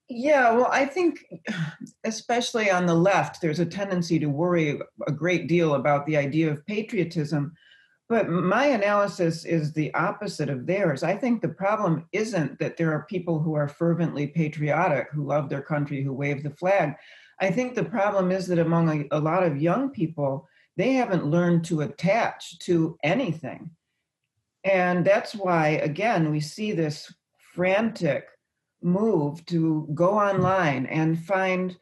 Yeah, 0.08 0.52
well, 0.52 0.70
I 0.72 0.86
think 0.86 1.26
especially 2.04 2.70
on 2.70 2.86
the 2.86 2.94
left, 2.94 3.42
there's 3.42 3.60
a 3.60 3.66
tendency 3.66 4.18
to 4.18 4.26
worry 4.26 4.80
a 5.06 5.12
great 5.12 5.48
deal 5.48 5.74
about 5.74 6.06
the 6.06 6.16
idea 6.16 6.50
of 6.50 6.64
patriotism. 6.66 7.52
But 8.08 8.30
my 8.30 8.66
analysis 8.66 9.44
is 9.44 9.74
the 9.74 9.92
opposite 9.92 10.48
of 10.48 10.66
theirs. 10.66 11.02
I 11.02 11.14
think 11.14 11.42
the 11.42 11.50
problem 11.50 12.08
isn't 12.12 12.58
that 12.58 12.78
there 12.78 12.90
are 12.92 13.04
people 13.10 13.38
who 13.38 13.54
are 13.54 13.68
fervently 13.68 14.28
patriotic, 14.28 15.08
who 15.12 15.26
love 15.26 15.50
their 15.50 15.60
country, 15.60 16.02
who 16.02 16.14
wave 16.14 16.42
the 16.42 16.50
flag. 16.50 16.94
I 17.38 17.50
think 17.50 17.74
the 17.74 17.84
problem 17.84 18.32
is 18.32 18.46
that 18.46 18.58
among 18.58 18.88
a, 18.88 19.18
a 19.18 19.20
lot 19.20 19.42
of 19.42 19.60
young 19.60 19.90
people, 19.90 20.48
they 20.78 20.92
haven't 20.94 21.26
learned 21.26 21.64
to 21.64 21.80
attach 21.80 22.56
to 22.60 22.96
anything. 23.02 23.70
And 24.62 25.04
that's 25.04 25.34
why, 25.34 25.70
again, 25.82 26.30
we 26.30 26.38
see 26.38 26.70
this 26.70 27.12
frantic 27.52 28.28
move 28.80 29.44
to 29.46 29.88
go 29.92 30.10
online 30.10 30.86
and 30.86 31.18
find 31.18 31.76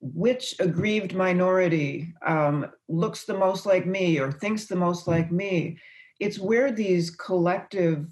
which 0.00 0.56
aggrieved 0.58 1.14
minority 1.14 2.12
um, 2.26 2.66
looks 2.88 3.24
the 3.24 3.38
most 3.38 3.66
like 3.66 3.86
me 3.86 4.18
or 4.18 4.32
thinks 4.32 4.66
the 4.66 4.74
most 4.74 5.06
like 5.06 5.30
me. 5.30 5.78
It's 6.18 6.38
where 6.38 6.72
these 6.72 7.10
collective 7.10 8.06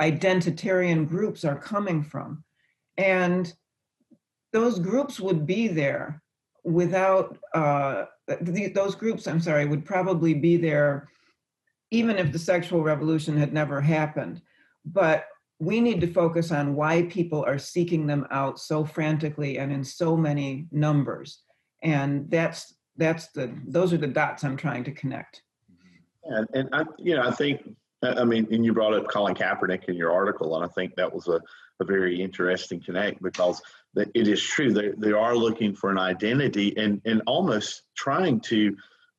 identitarian 0.00 1.06
groups 1.06 1.44
are 1.44 1.58
coming 1.58 2.02
from. 2.02 2.42
And 2.96 3.52
those 4.54 4.78
groups 4.78 5.20
would 5.20 5.46
be 5.46 5.68
there 5.68 6.22
without 6.64 7.36
uh, 7.52 8.06
Uh, 8.28 8.36
the, 8.40 8.68
those 8.68 8.94
groups, 8.94 9.26
I'm 9.26 9.40
sorry, 9.40 9.66
would 9.66 9.84
probably 9.84 10.34
be 10.34 10.56
there 10.56 11.08
even 11.90 12.16
if 12.16 12.32
the 12.32 12.38
sexual 12.38 12.82
revolution 12.82 13.36
had 13.36 13.52
never 13.52 13.80
happened. 13.80 14.42
But 14.84 15.26
we 15.58 15.80
need 15.80 16.00
to 16.00 16.12
focus 16.12 16.52
on 16.52 16.74
why 16.74 17.04
people 17.04 17.44
are 17.46 17.58
seeking 17.58 18.06
them 18.06 18.26
out 18.30 18.58
so 18.58 18.84
frantically 18.84 19.58
and 19.58 19.72
in 19.72 19.84
so 19.84 20.16
many 20.16 20.66
numbers. 20.70 21.40
And 21.82 22.30
that's 22.30 22.74
that's 22.96 23.28
the 23.28 23.54
those 23.66 23.92
are 23.92 23.98
the 23.98 24.06
dots 24.06 24.44
I'm 24.44 24.56
trying 24.56 24.84
to 24.84 24.92
connect. 24.92 25.42
Mm-hmm. 25.70 26.34
And 26.34 26.48
and 26.54 26.68
I 26.72 26.84
you 26.98 27.16
know 27.16 27.22
I 27.22 27.30
think 27.30 27.62
I 28.02 28.24
mean 28.24 28.46
and 28.50 28.64
you 28.64 28.72
brought 28.72 28.94
up 28.94 29.08
Colin 29.08 29.34
Kaepernick 29.34 29.84
in 29.88 29.94
your 29.94 30.12
article 30.12 30.56
and 30.56 30.64
I 30.64 30.68
think 30.68 30.94
that 30.96 31.12
was 31.12 31.28
a, 31.28 31.40
a 31.80 31.84
very 31.84 32.20
interesting 32.20 32.80
connect 32.80 33.22
because 33.22 33.60
it 33.96 34.28
is 34.28 34.42
true 34.42 34.72
they 34.72 34.90
they 34.96 35.12
are 35.12 35.36
looking 35.36 35.74
for 35.74 35.90
an 35.90 35.98
identity 35.98 36.76
and 36.76 37.00
and 37.04 37.22
almost 37.26 37.82
trying 37.94 38.40
to 38.40 38.76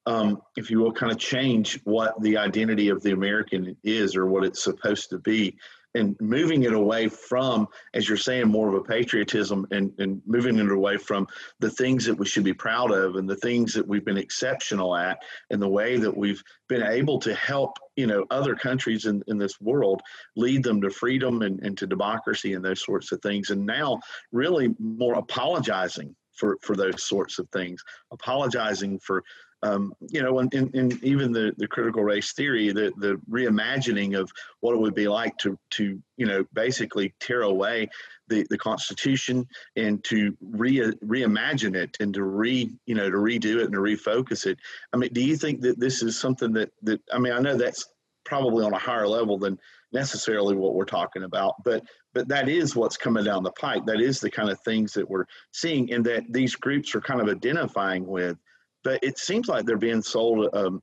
um, 0.08 0.42
if 0.56 0.72
you 0.72 0.80
will, 0.80 0.94
kind 0.94 1.12
of 1.12 1.18
change 1.18 1.82
what 1.84 2.20
the 2.22 2.38
identity 2.38 2.88
of 2.88 3.04
the 3.04 3.12
American 3.12 3.76
is 3.84 4.16
or 4.16 4.26
what 4.26 4.46
it's 4.46 4.64
supposed 4.64 5.10
to 5.10 5.20
be 5.20 5.58
and 5.96 6.16
moving 6.20 6.64
it 6.64 6.74
away 6.74 7.08
from, 7.08 7.68
as 7.94 8.08
you're 8.08 8.18
saying, 8.18 8.48
more 8.48 8.70
of 8.70 8.76
a 8.76 8.84
patriotism 8.84 9.66
and, 9.72 9.92
and 9.98 10.22
moving 10.26 10.58
it 10.60 10.72
away 10.72 10.98
from 10.98 11.28
the 11.60 11.70
things 11.70 12.06
that 12.06 12.18
we 12.18 12.26
should 12.26 12.44
be 12.44 12.54
proud 12.54 12.92
of 12.92 13.16
and 13.16 13.30
the 13.30 13.36
things 13.38 13.74
that 13.74 13.88
we've 13.88 14.06
been 14.06 14.18
exceptional 14.18 14.96
at 14.96 15.20
and 15.50 15.62
the 15.62 15.68
way 15.68 15.98
that 15.98 16.16
we've 16.16 16.44
been 16.70 16.84
able 16.84 17.20
to 17.20 17.34
help, 17.34 17.78
you 17.96 18.08
know, 18.08 18.26
other 18.30 18.56
countries 18.56 19.06
in, 19.06 19.24
in 19.28 19.38
this 19.38 19.60
world 19.60 20.02
lead 20.36 20.64
them 20.64 20.82
to 20.82 20.90
freedom 20.90 21.42
and, 21.42 21.60
and 21.62 21.78
to 21.78 21.88
democracy 21.88 22.54
and 22.54 22.64
those 22.64 22.84
sorts 22.84 23.12
of 23.12 23.22
things. 23.22 23.50
And 23.50 23.66
now 23.66 24.00
really 24.32 24.76
more 24.80 25.16
apologizing 25.16 26.16
for, 26.38 26.58
for 26.62 26.76
those 26.76 27.04
sorts 27.04 27.40
of 27.40 27.50
things, 27.50 27.84
apologizing 28.12 29.00
for 29.00 29.24
um, 29.64 29.94
you 30.10 30.22
know, 30.22 30.40
and, 30.40 30.54
and, 30.54 31.04
even 31.04 31.32
the, 31.32 31.54
the 31.58 31.68
critical 31.68 32.04
race 32.04 32.34
theory, 32.34 32.72
the, 32.72 32.92
the 32.98 33.20
reimagining 33.30 34.18
of 34.18 34.32
what 34.60 34.74
it 34.74 34.80
would 34.80 34.94
be 34.94 35.08
like 35.08 35.36
to, 35.40 35.58
to 35.72 36.02
you 36.18 36.26
know, 36.26 36.46
basically 36.54 37.14
tear 37.20 37.42
away 37.42 37.90
the, 38.28 38.46
the 38.50 38.58
Constitution 38.58 39.48
and 39.76 40.04
to 40.04 40.38
re, 40.42 40.78
reimagine 41.04 41.76
it 41.76 41.98
and 42.00 42.14
to 42.14 42.24
re, 42.24 42.70
you 42.86 42.96
know, 42.96 43.10
to 43.10 43.18
redo 43.18 43.58
it 43.58 43.66
and 43.66 43.74
to 43.74 43.80
refocus 43.80 44.46
it. 44.46 44.60
I 44.94 44.98
mean, 44.98 45.10
do 45.12 45.24
you 45.24 45.36
think 45.36 45.62
that 45.62 45.80
this 45.80 46.04
is 46.04 46.20
something 46.20 46.54
that, 46.54 46.72
that 46.84 47.02
I 47.12 47.18
mean, 47.18 47.34
I 47.34 47.40
know 47.40 47.58
that's 47.58 47.86
probably 48.26 48.64
on 48.66 48.74
a 48.74 48.80
higher 48.80 49.08
level 49.08 49.40
than 49.40 49.58
necessarily 49.92 50.56
what 50.56 50.76
we're 50.76 50.86
talking 50.86 51.24
about, 51.24 51.56
but 51.64 51.84
but 52.14 52.28
that 52.28 52.50
is 52.50 52.76
what's 52.76 52.98
coming 52.98 53.24
down 53.24 53.44
the 53.44 53.52
pipe. 53.52 53.86
That 53.86 54.02
is 54.02 54.20
the 54.20 54.32
kind 54.32 54.50
of 54.50 54.60
things 54.62 54.92
that 54.94 55.08
we're 55.08 55.26
seeing 55.52 55.94
and 55.94 56.04
that 56.06 56.24
these 56.32 56.56
groups 56.56 56.96
are 56.96 57.02
kind 57.02 57.22
of 57.22 57.30
identifying 57.30 58.08
with 58.08 58.38
but 58.84 59.04
it 59.04 59.18
seems 59.18 59.48
like 59.48 59.66
they're 59.66 59.78
being 59.78 60.02
sold 60.02 60.50
um, 60.54 60.82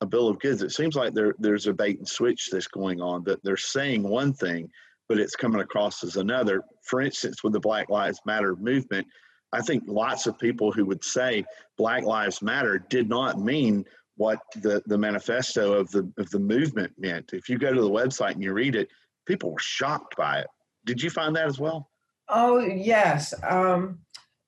a 0.00 0.06
bill 0.06 0.28
of 0.28 0.38
goods. 0.38 0.62
It 0.62 0.72
seems 0.72 0.96
like 0.96 1.14
there 1.14 1.34
there's 1.38 1.66
a 1.66 1.72
bait 1.72 1.98
and 1.98 2.08
switch 2.08 2.48
that's 2.50 2.68
going 2.68 3.00
on. 3.00 3.24
That 3.24 3.42
they're 3.42 3.56
saying 3.56 4.02
one 4.02 4.32
thing, 4.32 4.70
but 5.08 5.18
it's 5.18 5.36
coming 5.36 5.60
across 5.60 6.04
as 6.04 6.16
another. 6.16 6.62
For 6.82 7.00
instance, 7.00 7.42
with 7.42 7.52
the 7.52 7.60
Black 7.60 7.88
Lives 7.88 8.20
Matter 8.26 8.56
movement, 8.56 9.06
I 9.52 9.62
think 9.62 9.84
lots 9.86 10.26
of 10.26 10.38
people 10.38 10.72
who 10.72 10.84
would 10.86 11.04
say 11.04 11.44
Black 11.78 12.04
Lives 12.04 12.42
Matter 12.42 12.84
did 12.90 13.08
not 13.08 13.40
mean 13.40 13.84
what 14.16 14.38
the, 14.56 14.82
the 14.86 14.98
manifesto 14.98 15.72
of 15.72 15.90
the 15.90 16.10
of 16.18 16.30
the 16.30 16.38
movement 16.38 16.92
meant. 16.98 17.32
If 17.32 17.48
you 17.48 17.58
go 17.58 17.72
to 17.72 17.80
the 17.80 17.90
website 17.90 18.32
and 18.32 18.42
you 18.42 18.52
read 18.52 18.76
it, 18.76 18.88
people 19.26 19.52
were 19.52 19.58
shocked 19.58 20.16
by 20.16 20.40
it. 20.40 20.46
Did 20.86 21.02
you 21.02 21.10
find 21.10 21.34
that 21.36 21.46
as 21.46 21.58
well? 21.58 21.90
Oh 22.28 22.58
yes. 22.58 23.34
Um, 23.42 23.98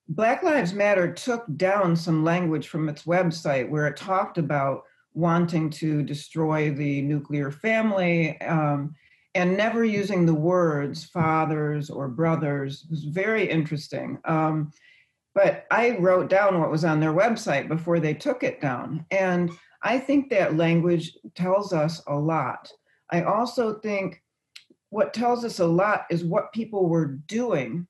Black 0.09 0.43
Lives 0.43 0.73
Matter 0.73 1.13
took 1.13 1.45
down 1.57 1.97
some 1.97 2.25
language 2.25 2.69
from 2.69 2.89
its 2.89 3.03
website 3.03 3.69
where 3.69 3.87
it 3.89 3.97
talked 3.97 4.39
about 4.39 4.85
wanting 5.15 5.69
to 5.71 6.03
destroy 6.03 6.71
the 6.71 7.03
nuclear 7.03 7.51
family 7.51 8.41
um, 8.43 8.95
and 9.35 9.57
never 9.57 9.85
using 9.85 10.25
the 10.25 10.35
words 10.35 11.05
fathers 11.05 11.91
or 11.91 12.09
brothers 12.09 12.85
it 12.85 12.91
was 12.91 13.05
very 13.05 13.49
interesting. 13.49 14.19
Um, 14.25 14.71
but 15.35 15.67
I 15.71 15.99
wrote 15.99 16.31
down 16.31 16.61
what 16.61 16.71
was 16.71 16.85
on 16.85 17.01
their 17.01 17.13
website 17.13 17.69
before 17.69 17.99
they 17.99 18.15
took 18.15 18.43
it 18.43 18.61
down. 18.61 19.05
And 19.11 19.51
I 19.83 19.99
think 19.99 20.31
that 20.31 20.57
language 20.57 21.17
tells 21.35 21.73
us 21.73 22.03
a 22.07 22.15
lot. 22.15 22.71
I 23.11 23.23
also 23.23 23.79
think 23.81 24.23
what 24.91 25.13
tells 25.13 25.45
us 25.45 25.59
a 25.59 25.67
lot 25.67 26.07
is 26.11 26.25
what 26.25 26.53
people 26.53 26.89
were 26.89 27.07
doing 27.27 27.87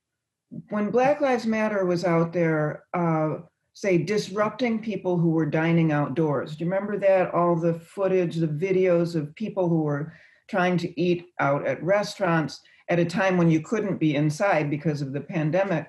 when 0.50 0.90
Black 0.90 1.20
Lives 1.20 1.46
Matter 1.46 1.85
was 1.85 2.04
out 2.04 2.32
there, 2.32 2.85
uh, 2.94 3.38
say, 3.74 3.98
disrupting 3.98 4.80
people 4.80 5.18
who 5.18 5.30
were 5.30 5.46
dining 5.46 5.92
outdoors, 5.92 6.56
do 6.56 6.64
you 6.64 6.70
remember 6.70 6.98
that? 6.98 7.35
All 7.35 7.56
the 7.56 7.74
footage, 7.74 8.37
the 8.37 8.46
videos 8.46 9.14
of 9.14 9.35
people 9.35 9.68
who 9.68 9.82
were 9.82 10.12
trying 10.48 10.78
to 10.78 11.00
eat 11.00 11.26
out 11.40 11.66
at 11.66 11.82
restaurants 11.82 12.61
at 12.88 12.98
a 12.98 13.04
time 13.04 13.37
when 13.37 13.50
you 13.50 13.61
couldn't 13.61 13.98
be 13.98 14.14
inside 14.14 14.70
because 14.70 15.02
of 15.02 15.12
the 15.12 15.20
pandemic. 15.20 15.88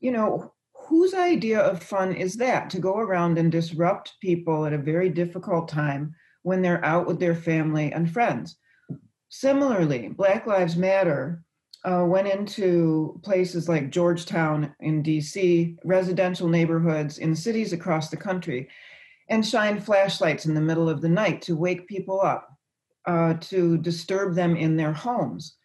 You 0.00 0.12
know, 0.12 0.54
whose 0.74 1.14
idea 1.14 1.60
of 1.60 1.82
fun 1.82 2.14
is 2.14 2.36
that 2.36 2.70
to 2.70 2.80
go 2.80 2.96
around 2.96 3.38
and 3.38 3.52
disrupt 3.52 4.14
people 4.20 4.64
at 4.64 4.72
a 4.72 4.78
very 4.78 5.10
difficult 5.10 5.68
time 5.68 6.14
when 6.42 6.62
they're 6.62 6.84
out 6.84 7.06
with 7.06 7.20
their 7.20 7.34
family 7.34 7.92
and 7.92 8.10
friends? 8.10 8.56
Similarly, 9.28 10.08
Black 10.08 10.46
Lives 10.46 10.76
Matter 10.76 11.44
uh, 11.84 12.04
went 12.06 12.28
into 12.28 13.18
places 13.22 13.68
like 13.68 13.90
Georgetown 13.90 14.74
in 14.80 15.02
DC, 15.02 15.76
residential 15.84 16.48
neighborhoods 16.48 17.18
in 17.18 17.34
cities 17.34 17.72
across 17.72 18.08
the 18.08 18.16
country, 18.16 18.68
and 19.28 19.46
shined 19.46 19.84
flashlights 19.84 20.46
in 20.46 20.54
the 20.54 20.60
middle 20.60 20.88
of 20.88 21.00
the 21.00 21.08
night 21.08 21.42
to 21.42 21.56
wake 21.56 21.86
people 21.88 22.20
up, 22.20 22.56
uh, 23.06 23.34
to 23.34 23.78
disturb 23.78 24.34
them 24.34 24.56
in 24.56 24.76
their 24.76 24.92
homes. 24.92 25.56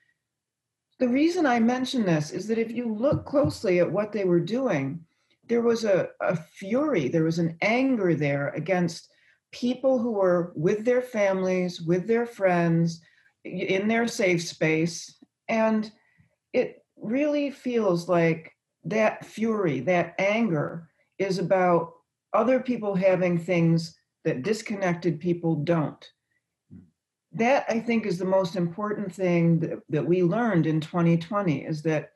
The 0.99 1.07
reason 1.07 1.45
I 1.45 1.59
mention 1.59 2.05
this 2.05 2.31
is 2.31 2.47
that 2.47 2.57
if 2.57 2.71
you 2.71 2.91
look 2.91 3.25
closely 3.25 3.79
at 3.79 3.91
what 3.91 4.11
they 4.11 4.23
were 4.25 4.39
doing, 4.39 5.05
there 5.47 5.61
was 5.61 5.85
a, 5.85 6.09
a 6.19 6.35
fury, 6.35 7.07
there 7.07 7.23
was 7.23 7.37
an 7.37 7.57
anger 7.61 8.15
there 8.15 8.49
against 8.49 9.09
people 9.51 9.99
who 9.99 10.11
were 10.11 10.51
with 10.55 10.83
their 10.83 11.01
families, 11.01 11.81
with 11.81 12.07
their 12.07 12.25
friends, 12.25 13.01
in 13.43 13.87
their 13.87 14.07
safe 14.07 14.43
space. 14.43 15.17
And 15.47 15.91
it 16.53 16.83
really 16.95 17.51
feels 17.51 18.09
like 18.09 18.53
that 18.85 19.25
fury, 19.25 19.79
that 19.81 20.15
anger 20.17 20.89
is 21.19 21.39
about 21.39 21.93
other 22.33 22.59
people 22.59 22.95
having 22.95 23.37
things 23.37 23.97
that 24.23 24.43
disconnected 24.43 25.19
people 25.19 25.55
don't. 25.55 26.05
Hmm. 26.71 26.79
That 27.33 27.65
I 27.69 27.79
think 27.79 28.05
is 28.05 28.17
the 28.17 28.25
most 28.25 28.55
important 28.55 29.13
thing 29.13 29.59
that, 29.59 29.79
that 29.89 30.05
we 30.05 30.23
learned 30.23 30.67
in 30.67 30.81
2020 30.81 31.65
is 31.65 31.81
that 31.83 32.11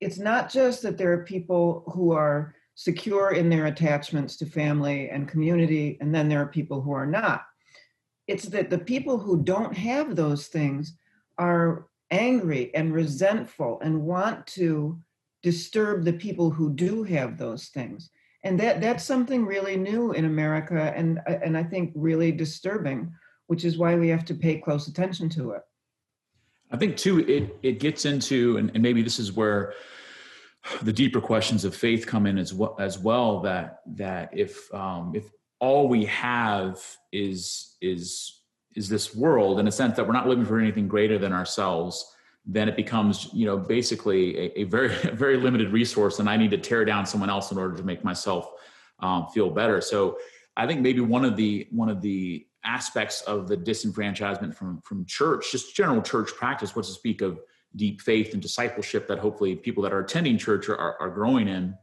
it's 0.00 0.18
not 0.18 0.50
just 0.50 0.82
that 0.82 0.98
there 0.98 1.12
are 1.12 1.24
people 1.24 1.90
who 1.94 2.12
are 2.12 2.54
secure 2.74 3.32
in 3.32 3.48
their 3.48 3.66
attachments 3.66 4.36
to 4.36 4.46
family 4.46 5.08
and 5.08 5.28
community, 5.28 5.96
and 6.00 6.14
then 6.14 6.28
there 6.28 6.42
are 6.42 6.46
people 6.46 6.82
who 6.82 6.92
are 6.92 7.06
not. 7.06 7.44
It's 8.26 8.44
that 8.46 8.68
the 8.68 8.78
people 8.78 9.18
who 9.18 9.42
don't 9.42 9.74
have 9.74 10.14
those 10.14 10.48
things 10.48 10.96
are 11.38 11.88
angry 12.10 12.74
and 12.74 12.92
resentful 12.92 13.80
and 13.80 14.02
want 14.02 14.46
to 14.46 14.98
disturb 15.42 16.04
the 16.04 16.12
people 16.12 16.50
who 16.50 16.72
do 16.72 17.02
have 17.02 17.38
those 17.38 17.68
things. 17.68 18.10
And 18.44 18.60
that 18.60 18.80
that's 18.80 19.04
something 19.04 19.44
really 19.44 19.76
new 19.76 20.12
in 20.12 20.24
america 20.24 20.92
and 20.94 21.18
and 21.26 21.56
i 21.58 21.64
think 21.64 21.90
really 21.96 22.30
disturbing 22.30 23.12
which 23.46 23.64
is 23.64 23.78
why 23.78 23.94
we 23.94 24.08
have 24.08 24.24
to 24.24 24.34
pay 24.34 24.58
close 24.58 24.88
attention 24.88 25.28
to 25.30 25.52
it. 25.52 25.62
I 26.70 26.76
think 26.76 26.96
too 26.96 27.20
it 27.20 27.56
it 27.62 27.78
gets 27.78 28.04
into 28.04 28.56
and, 28.56 28.70
and 28.74 28.82
maybe 28.82 29.02
this 29.02 29.18
is 29.18 29.32
where 29.32 29.74
the 30.82 30.92
deeper 30.92 31.20
questions 31.20 31.64
of 31.64 31.76
faith 31.76 32.06
come 32.06 32.26
in 32.26 32.38
as 32.38 32.52
well 32.52 32.74
as 32.80 32.98
well 32.98 33.40
that 33.40 33.80
that 33.86 34.30
if 34.32 34.72
um 34.74 35.12
if 35.14 35.30
all 35.60 35.88
we 35.88 36.04
have 36.06 36.82
is 37.12 37.76
is 37.80 38.35
is 38.76 38.88
this 38.88 39.14
world 39.14 39.58
in 39.58 39.66
a 39.66 39.72
sense 39.72 39.96
that 39.96 40.06
we're 40.06 40.12
not 40.12 40.28
living 40.28 40.44
for 40.44 40.60
anything 40.60 40.86
greater 40.86 41.18
than 41.18 41.32
ourselves 41.32 42.12
then 42.46 42.68
it 42.68 42.76
becomes 42.76 43.28
you 43.32 43.44
know 43.44 43.56
basically 43.56 44.38
a, 44.38 44.60
a 44.60 44.64
very 44.64 44.88
very 45.14 45.36
limited 45.36 45.72
resource 45.72 46.20
and 46.20 46.30
i 46.30 46.36
need 46.36 46.50
to 46.50 46.58
tear 46.58 46.84
down 46.84 47.04
someone 47.04 47.28
else 47.28 47.50
in 47.50 47.58
order 47.58 47.76
to 47.76 47.82
make 47.82 48.04
myself 48.04 48.52
um, 49.00 49.26
feel 49.28 49.50
better. 49.50 49.80
So 49.80 50.18
i 50.56 50.66
think 50.66 50.80
maybe 50.80 51.00
one 51.00 51.24
of 51.24 51.36
the 51.36 51.66
one 51.70 51.88
of 51.88 52.00
the 52.00 52.46
aspects 52.64 53.20
of 53.22 53.46
the 53.48 53.56
disenfranchisement 53.56 54.54
from 54.54 54.80
from 54.82 55.04
church 55.04 55.52
just 55.52 55.74
general 55.76 56.02
church 56.02 56.34
practice 56.34 56.74
what 56.74 56.84
to 56.84 56.92
speak 56.92 57.20
of 57.20 57.40
deep 57.76 58.00
faith 58.00 58.32
and 58.32 58.42
discipleship 58.42 59.06
that 59.06 59.18
hopefully 59.18 59.54
people 59.54 59.82
that 59.82 59.92
are 59.92 60.00
attending 60.00 60.38
church 60.38 60.68
are, 60.68 60.96
are 61.00 61.10
growing 61.10 61.46
in 61.46 61.74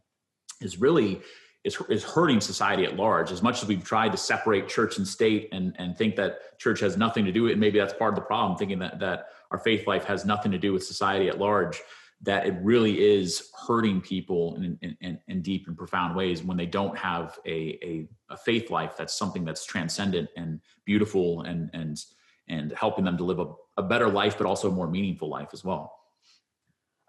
is 0.59 0.81
really 0.81 1.21
is, 1.63 1.77
is 1.89 2.03
hurting 2.03 2.41
society 2.41 2.83
at 2.83 2.95
large. 2.95 3.31
As 3.31 3.41
much 3.41 3.61
as 3.61 3.67
we've 3.67 3.83
tried 3.83 4.11
to 4.11 4.17
separate 4.17 4.67
church 4.67 4.97
and 4.97 5.07
state 5.07 5.49
and, 5.51 5.75
and 5.79 5.97
think 5.97 6.15
that 6.17 6.59
church 6.59 6.79
has 6.81 6.97
nothing 6.97 7.23
to 7.25 7.31
do 7.31 7.43
with 7.43 7.53
it, 7.53 7.57
maybe 7.57 7.79
that's 7.79 7.93
part 7.93 8.13
of 8.13 8.15
the 8.15 8.25
problem, 8.25 8.57
thinking 8.57 8.79
that, 8.79 8.99
that 8.99 9.27
our 9.51 9.59
faith 9.59 9.87
life 9.87 10.03
has 10.05 10.25
nothing 10.25 10.51
to 10.51 10.57
do 10.57 10.73
with 10.73 10.83
society 10.83 11.29
at 11.29 11.39
large. 11.39 11.81
that 12.21 12.45
it 12.47 12.55
really 12.61 13.03
is 13.03 13.51
hurting 13.67 14.01
people 14.01 14.55
in, 14.55 14.77
in, 14.81 14.97
in, 15.01 15.19
in 15.27 15.41
deep 15.41 15.67
and 15.67 15.77
profound 15.77 16.15
ways 16.15 16.41
when 16.41 16.57
they 16.57 16.65
don't 16.65 16.97
have 16.97 17.37
a, 17.45 17.77
a, 17.83 18.07
a, 18.29 18.37
faith 18.37 18.69
life 18.69 18.95
that's 18.97 19.13
something 19.13 19.43
that's 19.43 19.65
transcendent 19.65 20.29
and 20.37 20.59
beautiful 20.85 21.41
and 21.41 21.69
and 21.73 22.05
and 22.47 22.73
helping 22.73 23.05
them 23.05 23.17
to 23.17 23.23
live 23.23 23.39
a, 23.39 23.47
a 23.77 23.83
better 23.83 24.09
life 24.09 24.37
but 24.37 24.47
also 24.47 24.69
a 24.69 24.71
more 24.71 24.87
meaningful 24.87 25.29
life 25.29 25.49
as 25.53 25.63
well 25.63 26.02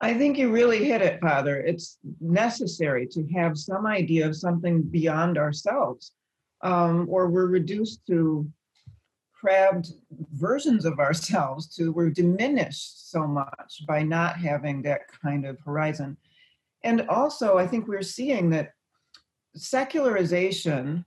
i 0.05 0.12
think 0.12 0.37
you 0.37 0.51
really 0.51 0.85
hit 0.85 1.01
it 1.01 1.19
father. 1.21 1.57
It's 1.61 1.99
necessary 2.21 3.07
to 3.07 3.27
have 3.35 3.57
some 3.57 3.87
idea 3.87 4.27
of 4.27 4.37
something 4.37 4.83
beyond 4.83 5.38
ourselves 5.38 6.12
um, 6.61 7.07
or 7.09 7.29
we're 7.31 7.47
reduced 7.47 8.07
to 8.09 8.47
crabbed 9.33 9.88
versions 10.33 10.85
of 10.85 10.99
ourselves 10.99 11.75
to 11.77 11.90
we're 11.90 12.11
diminished 12.11 13.11
so 13.11 13.27
much 13.27 13.73
by 13.88 14.03
not 14.03 14.37
having 14.37 14.83
that 14.83 15.03
kind 15.23 15.47
of 15.47 15.59
horizon. 15.64 16.19
And 16.83 17.09
also 17.09 17.57
i 17.57 17.67
think 17.67 17.88
we're 17.88 18.12
seeing 18.19 18.51
that 18.51 18.73
secularization 19.57 21.07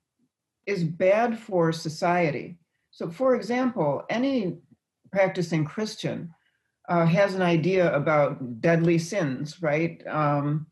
is 0.66 0.84
bad 0.84 1.38
for 1.38 1.72
society. 1.72 2.58
So 2.90 3.12
for 3.12 3.36
example 3.36 4.04
any 4.10 4.58
practicing 5.12 5.66
christian 5.66 6.34
uh, 6.88 7.06
has 7.06 7.36
an 7.36 7.42
idea 7.42 7.94
about 7.96 8.62
deadly 8.62 8.98
sins 8.98 9.62
right 9.62 10.06
um, 10.08 10.68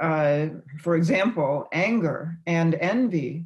uh, 0.00 0.46
for 0.78 0.96
example 0.96 1.66
anger 1.72 2.38
and 2.46 2.74
envy 2.74 3.44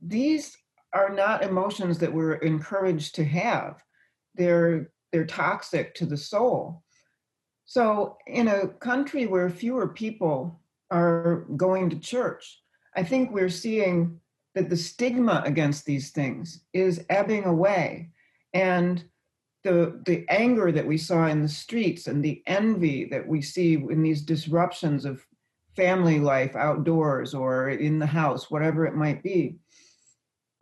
these 0.00 0.56
are 0.92 1.10
not 1.10 1.42
emotions 1.42 1.98
that 1.98 2.12
we're 2.12 2.34
encouraged 2.34 3.14
to 3.16 3.24
have. 3.24 3.82
They're 4.34 4.90
they're 5.12 5.26
toxic 5.26 5.94
to 5.96 6.06
the 6.06 6.16
soul. 6.16 6.82
So 7.64 8.16
in 8.26 8.48
a 8.48 8.68
country 8.68 9.26
where 9.26 9.50
fewer 9.50 9.88
people 9.88 10.60
are 10.90 11.46
going 11.56 11.90
to 11.90 11.98
church, 11.98 12.60
I 12.96 13.02
think 13.02 13.30
we're 13.30 13.48
seeing 13.48 14.20
that 14.54 14.70
the 14.70 14.76
stigma 14.76 15.42
against 15.44 15.84
these 15.84 16.10
things 16.10 16.64
is 16.72 17.04
ebbing 17.08 17.44
away. 17.44 18.10
And 18.54 19.04
the 19.62 20.00
the 20.06 20.24
anger 20.28 20.72
that 20.72 20.86
we 20.86 20.96
saw 20.96 21.26
in 21.26 21.42
the 21.42 21.48
streets 21.48 22.06
and 22.06 22.24
the 22.24 22.42
envy 22.46 23.04
that 23.06 23.26
we 23.26 23.42
see 23.42 23.74
in 23.74 24.02
these 24.02 24.22
disruptions 24.22 25.04
of 25.04 25.26
family 25.76 26.18
life 26.18 26.56
outdoors 26.56 27.34
or 27.34 27.70
in 27.70 27.98
the 27.98 28.06
house, 28.06 28.50
whatever 28.50 28.86
it 28.86 28.94
might 28.94 29.22
be, 29.22 29.56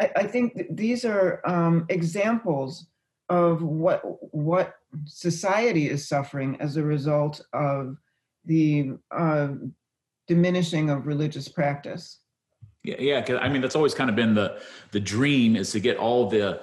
I, 0.00 0.10
I 0.16 0.22
think 0.24 0.64
these 0.70 1.04
are 1.04 1.40
um, 1.44 1.86
examples 1.88 2.86
of 3.28 3.62
what 3.62 4.02
what 4.32 4.74
society 5.04 5.88
is 5.88 6.08
suffering 6.08 6.56
as 6.60 6.76
a 6.76 6.82
result 6.82 7.40
of 7.52 7.98
the 8.44 8.92
uh, 9.10 9.48
diminishing 10.26 10.90
of 10.90 11.06
religious 11.06 11.48
practice. 11.48 12.20
Yeah, 12.84 12.96
yeah. 12.98 13.38
I 13.40 13.48
mean, 13.48 13.60
that's 13.60 13.76
always 13.76 13.94
kind 13.94 14.08
of 14.08 14.16
been 14.16 14.34
the 14.34 14.60
the 14.92 15.00
dream 15.00 15.56
is 15.56 15.72
to 15.72 15.80
get 15.80 15.96
all 15.98 16.28
the 16.28 16.62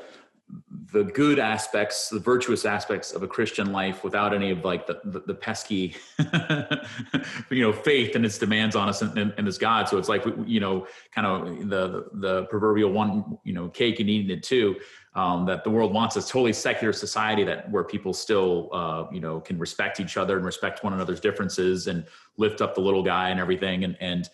the 0.91 1.03
good 1.03 1.39
aspects, 1.39 2.09
the 2.09 2.19
virtuous 2.19 2.65
aspects 2.65 3.11
of 3.11 3.23
a 3.23 3.27
Christian 3.27 3.71
life 3.71 4.03
without 4.03 4.33
any 4.33 4.51
of 4.51 4.63
like 4.63 4.85
the, 4.85 4.99
the, 5.05 5.19
the 5.21 5.33
pesky, 5.33 5.95
you 7.49 7.61
know, 7.61 7.73
faith 7.73 8.15
and 8.15 8.25
its 8.25 8.37
demands 8.37 8.75
on 8.75 8.89
us 8.89 9.01
and, 9.01 9.17
and, 9.17 9.33
and, 9.37 9.47
this 9.47 9.57
God. 9.57 9.87
So 9.87 9.97
it's 9.97 10.09
like, 10.09 10.23
you 10.45 10.59
know, 10.59 10.87
kind 11.11 11.27
of 11.27 11.69
the, 11.69 12.07
the 12.13 12.43
proverbial 12.45 12.91
one, 12.91 13.37
you 13.43 13.53
know, 13.53 13.69
cake 13.69 13.99
and 13.99 14.09
eating 14.09 14.35
it 14.35 14.43
too. 14.43 14.75
Um, 15.15 15.45
that 15.45 15.63
the 15.63 15.69
world 15.69 15.93
wants 15.93 16.17
a 16.17 16.21
totally 16.21 16.51
secular 16.51 16.91
society 16.91 17.45
that 17.45 17.71
where 17.71 17.85
people 17.85 18.13
still, 18.13 18.69
uh, 18.73 19.05
you 19.13 19.21
know, 19.21 19.39
can 19.39 19.57
respect 19.57 20.01
each 20.01 20.17
other 20.17 20.35
and 20.35 20.45
respect 20.45 20.83
one 20.83 20.91
another's 20.91 21.21
differences 21.21 21.87
and 21.87 22.05
lift 22.35 22.59
up 22.59 22.75
the 22.75 22.81
little 22.81 23.01
guy 23.01 23.29
and 23.29 23.39
everything. 23.39 23.85
And, 23.85 23.95
and, 24.01 24.29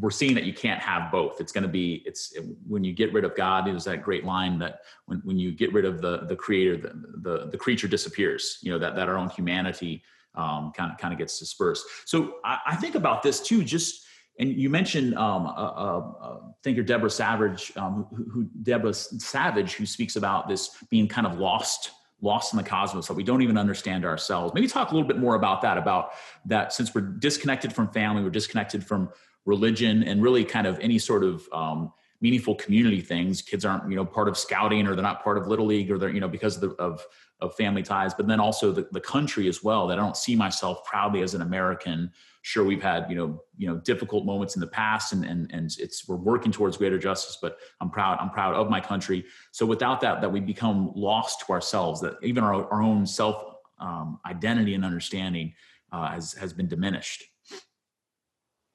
we're 0.00 0.10
seeing 0.10 0.34
that 0.34 0.44
you 0.44 0.52
can't 0.52 0.80
have 0.80 1.10
both. 1.10 1.40
It's 1.40 1.52
going 1.52 1.62
to 1.62 1.68
be 1.68 2.02
it's 2.06 2.34
when 2.66 2.84
you 2.84 2.92
get 2.92 3.12
rid 3.12 3.24
of 3.24 3.36
God. 3.36 3.66
There's 3.66 3.84
that 3.84 4.02
great 4.02 4.24
line 4.24 4.58
that 4.58 4.80
when, 5.06 5.20
when 5.24 5.38
you 5.38 5.52
get 5.52 5.72
rid 5.72 5.84
of 5.84 6.00
the 6.00 6.26
the 6.26 6.36
creator, 6.36 6.76
the, 6.76 6.94
the 7.22 7.46
the 7.50 7.58
creature 7.58 7.88
disappears. 7.88 8.58
You 8.62 8.72
know 8.72 8.78
that 8.78 8.94
that 8.96 9.08
our 9.08 9.18
own 9.18 9.28
humanity 9.30 10.02
um, 10.34 10.72
kind 10.76 10.92
of 10.92 10.98
kind 10.98 11.12
of 11.12 11.18
gets 11.18 11.38
dispersed. 11.38 11.84
So 12.06 12.36
I, 12.44 12.58
I, 12.66 12.76
think 12.76 12.94
about 12.94 13.22
this 13.22 13.40
too. 13.40 13.64
Just 13.64 14.04
and 14.38 14.52
you 14.52 14.68
mentioned 14.68 15.16
um, 15.16 15.46
a, 15.46 16.16
a, 16.20 16.54
thinker 16.62 16.82
Deborah 16.82 17.10
Savage, 17.10 17.72
um, 17.76 18.06
who, 18.10 18.24
who 18.24 18.44
Deborah 18.62 18.94
Savage, 18.94 19.74
who 19.74 19.86
speaks 19.86 20.16
about 20.16 20.48
this 20.48 20.76
being 20.90 21.06
kind 21.06 21.26
of 21.26 21.38
lost 21.38 21.92
lost 22.24 22.52
in 22.52 22.56
the 22.56 22.64
cosmos 22.64 23.06
that 23.06 23.14
we 23.14 23.22
don't 23.22 23.42
even 23.42 23.56
understand 23.56 24.04
ourselves. 24.04 24.54
Maybe 24.54 24.66
talk 24.66 24.90
a 24.90 24.94
little 24.94 25.06
bit 25.06 25.18
more 25.18 25.34
about 25.34 25.62
that, 25.62 25.78
about 25.78 26.12
that 26.46 26.72
since 26.72 26.94
we're 26.94 27.02
disconnected 27.02 27.72
from 27.72 27.88
family, 27.88 28.22
we're 28.22 28.30
disconnected 28.30 28.84
from 28.84 29.10
religion 29.44 30.02
and 30.02 30.22
really 30.22 30.44
kind 30.44 30.66
of 30.66 30.78
any 30.80 30.98
sort 30.98 31.22
of 31.22 31.46
um, 31.52 31.92
meaningful 32.20 32.54
community 32.54 33.00
things. 33.00 33.42
Kids 33.42 33.64
aren't, 33.64 33.88
you 33.90 33.96
know, 33.96 34.04
part 34.04 34.28
of 34.28 34.38
scouting 34.38 34.86
or 34.86 34.94
they're 34.94 35.02
not 35.02 35.22
part 35.22 35.36
of 35.36 35.46
little 35.46 35.66
league 35.66 35.90
or 35.90 35.98
they're, 35.98 36.10
you 36.10 36.20
know, 36.20 36.28
because 36.28 36.56
of, 36.56 36.60
the, 36.62 36.82
of, 36.82 37.04
of 37.40 37.54
family 37.56 37.82
ties, 37.82 38.14
but 38.14 38.26
then 38.26 38.40
also 38.40 38.72
the, 38.72 38.88
the 38.92 39.00
country 39.00 39.48
as 39.48 39.62
well, 39.62 39.86
that 39.86 39.98
I 39.98 40.02
don't 40.02 40.16
see 40.16 40.34
myself 40.34 40.84
proudly 40.84 41.22
as 41.22 41.34
an 41.34 41.42
American. 41.42 42.10
Sure, 42.42 42.64
we've 42.64 42.82
had, 42.82 43.06
you 43.10 43.16
know, 43.16 43.42
you 43.56 43.66
know, 43.66 43.76
difficult 43.78 44.24
moments 44.24 44.54
in 44.54 44.60
the 44.60 44.66
past 44.66 45.12
and, 45.12 45.24
and, 45.24 45.50
and 45.52 45.70
it's, 45.78 46.08
we're 46.08 46.16
working 46.16 46.52
towards 46.52 46.76
greater 46.76 46.98
justice, 46.98 47.38
but 47.40 47.58
I'm 47.80 47.90
proud, 47.90 48.18
I'm 48.20 48.30
proud 48.30 48.54
of 48.54 48.70
my 48.70 48.80
country. 48.80 49.24
So 49.50 49.66
without 49.66 50.00
that, 50.02 50.20
that 50.20 50.30
we 50.30 50.40
become 50.40 50.92
lost 50.94 51.44
to 51.46 51.52
ourselves, 51.52 52.00
that 52.02 52.14
even 52.22 52.44
our, 52.44 52.70
our 52.72 52.82
own 52.82 53.06
self 53.06 53.56
um, 53.78 54.20
identity 54.24 54.74
and 54.74 54.84
understanding 54.84 55.52
uh, 55.92 56.08
has, 56.08 56.32
has 56.34 56.52
been 56.52 56.68
diminished. 56.68 57.24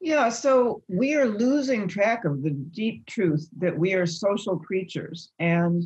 Yeah, 0.02 0.30
so 0.30 0.82
we 0.88 1.16
are 1.16 1.28
losing 1.28 1.88
track 1.88 2.24
of 2.24 2.42
the 2.42 2.52
deep 2.52 3.06
truth 3.06 3.50
that 3.58 3.78
we 3.78 3.94
are 3.94 4.06
social 4.06 4.58
creatures 4.58 5.32
and 5.40 5.84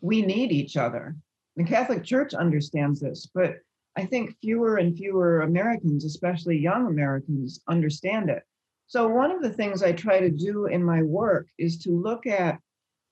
we 0.00 0.22
need 0.22 0.52
each 0.52 0.76
other. 0.76 1.16
The 1.56 1.64
Catholic 1.64 2.04
Church 2.04 2.32
understands 2.32 3.00
this, 3.00 3.28
but 3.34 3.56
I 3.96 4.04
think 4.04 4.36
fewer 4.40 4.76
and 4.76 4.96
fewer 4.96 5.40
Americans, 5.40 6.04
especially 6.04 6.58
young 6.58 6.86
Americans, 6.86 7.60
understand 7.66 8.30
it. 8.30 8.44
So, 8.88 9.08
one 9.08 9.32
of 9.32 9.42
the 9.42 9.52
things 9.52 9.82
I 9.82 9.92
try 9.92 10.20
to 10.20 10.30
do 10.30 10.66
in 10.66 10.84
my 10.84 11.02
work 11.02 11.48
is 11.58 11.78
to 11.78 11.90
look 11.90 12.26
at 12.26 12.60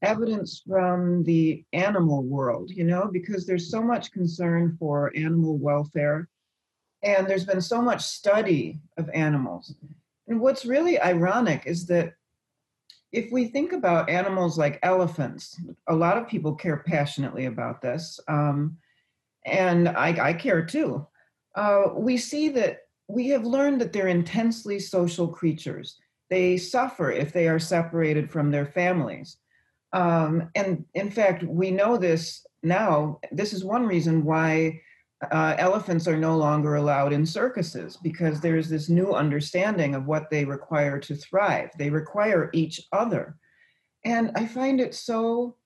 evidence 0.03 0.63
from 0.69 1.25
the 1.25 1.65
animal 1.73 2.23
world, 2.23 2.71
you 2.71 2.85
know, 2.85 3.09
because 3.11 3.45
there's 3.45 3.71
so 3.71 3.83
much 3.83 4.13
concern 4.13 4.77
for 4.79 5.11
animal 5.17 5.57
welfare 5.59 6.29
and 7.03 7.27
there's 7.27 7.45
been 7.45 7.61
so 7.61 7.83
much 7.83 8.03
study 8.03 8.79
of 8.99 9.09
animals. 9.11 9.75
And 10.29 10.41
what's 10.41 10.65
really 10.65 11.01
ironic 11.01 11.65
is 11.67 11.87
that 11.87 12.15
if 13.13 13.31
we 13.31 13.47
think 13.47 13.73
about 13.73 14.11
animals 14.11 14.59
like 14.59 14.81
elephants, 14.83 15.61
a 15.89 15.95
lot 15.95 16.19
of 16.19 16.29
people 16.29 16.55
care 16.55 16.79
passionately 16.79 17.47
about 17.47 17.81
this, 17.81 18.19
um, 18.29 18.77
and 19.47 19.89
I, 19.89 20.29
I, 20.31 20.33
care 20.33 20.65
too. 20.65 21.07
Uh, 21.55 21.91
we 21.95 22.17
see 22.17 22.49
that 22.49 22.79
we 23.09 23.29
have 23.29 23.45
learned 23.45 23.81
that 23.81 23.93
they're 23.93 24.09
intensely 24.09 24.81
social 24.81 25.29
creatures. 25.29 25.99
They 26.31 26.57
suffer 26.57 27.13
if 27.13 27.33
they 27.33 27.47
are 27.47 27.59
separated 27.59 28.31
from 28.31 28.51
their 28.51 28.67
families. 28.67 29.37
Um, 29.93 30.51
and 30.55 30.85
in 30.95 31.11
fact, 31.11 31.45
we 31.45 31.71
know 31.71 31.97
this 31.97 32.45
now. 32.63 33.21
This 33.31 33.53
is 33.53 33.65
one 33.65 33.87
reason 33.87 34.25
why 34.25 34.81
uh, 35.31 35.55
elephants 35.59 36.09
are 36.09 36.17
no 36.17 36.37
longer 36.37 36.77
allowed 36.77 37.13
in 37.13 37.27
circuses 37.27 37.97
because 38.03 38.41
there's 38.41 38.69
this 38.69 38.89
new 38.89 39.13
understanding 39.13 39.95
of 39.95 40.07
what 40.07 40.31
they 40.31 40.45
require 40.45 40.99
to 41.01 41.15
thrive. 41.15 41.71
They 41.79 41.91
require 41.91 42.51
each 42.53 42.81
other. 42.93 43.37
And 44.05 44.33
I 44.35 44.47
find 44.47 44.81
it 44.81 44.95
so 44.95 45.57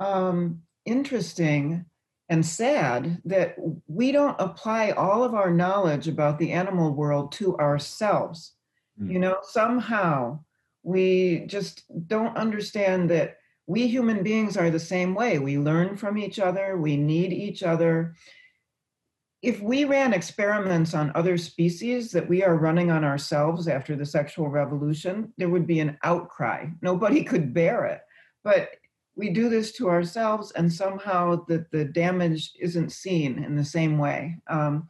um, 0.00 0.62
interesting 0.84 1.84
and 2.28 2.44
sad 2.44 3.20
that 3.24 3.56
we 3.86 4.12
don't 4.12 4.40
apply 4.40 4.92
all 4.92 5.22
of 5.22 5.34
our 5.34 5.50
knowledge 5.50 6.08
about 6.08 6.38
the 6.38 6.52
animal 6.52 6.92
world 6.92 7.32
to 7.32 7.56
ourselves. 7.58 8.54
Mm. 9.00 9.12
You 9.12 9.18
know, 9.18 9.36
somehow 9.42 10.40
we 10.82 11.44
just 11.46 11.84
don't 12.08 12.36
understand 12.36 13.10
that 13.10 13.36
we 13.66 13.86
human 13.86 14.22
beings 14.22 14.56
are 14.56 14.70
the 14.70 14.80
same 14.80 15.14
way. 15.14 15.38
We 15.38 15.58
learn 15.58 15.96
from 15.96 16.18
each 16.18 16.38
other, 16.38 16.76
we 16.76 16.96
need 16.96 17.32
each 17.32 17.62
other 17.62 18.14
if 19.42 19.60
we 19.60 19.84
ran 19.84 20.14
experiments 20.14 20.94
on 20.94 21.10
other 21.14 21.36
species 21.36 22.12
that 22.12 22.28
we 22.28 22.44
are 22.44 22.56
running 22.56 22.92
on 22.92 23.04
ourselves 23.04 23.66
after 23.66 23.96
the 23.96 24.06
sexual 24.06 24.48
revolution, 24.48 25.32
there 25.36 25.48
would 25.48 25.66
be 25.66 25.80
an 25.80 25.98
outcry. 26.04 26.66
Nobody 26.80 27.24
could 27.30 27.52
bear 27.52 27.84
it. 27.86 28.00
But 28.44 28.70
we 29.16 29.30
do 29.30 29.48
this 29.48 29.72
to 29.72 29.90
ourselves, 29.90 30.52
and 30.52 30.72
somehow 30.72 31.44
the, 31.46 31.66
the 31.72 31.84
damage 31.84 32.52
isn't 32.58 32.92
seen 32.92 33.42
in 33.42 33.56
the 33.56 33.64
same 33.64 33.98
way. 33.98 34.38
Um, 34.48 34.88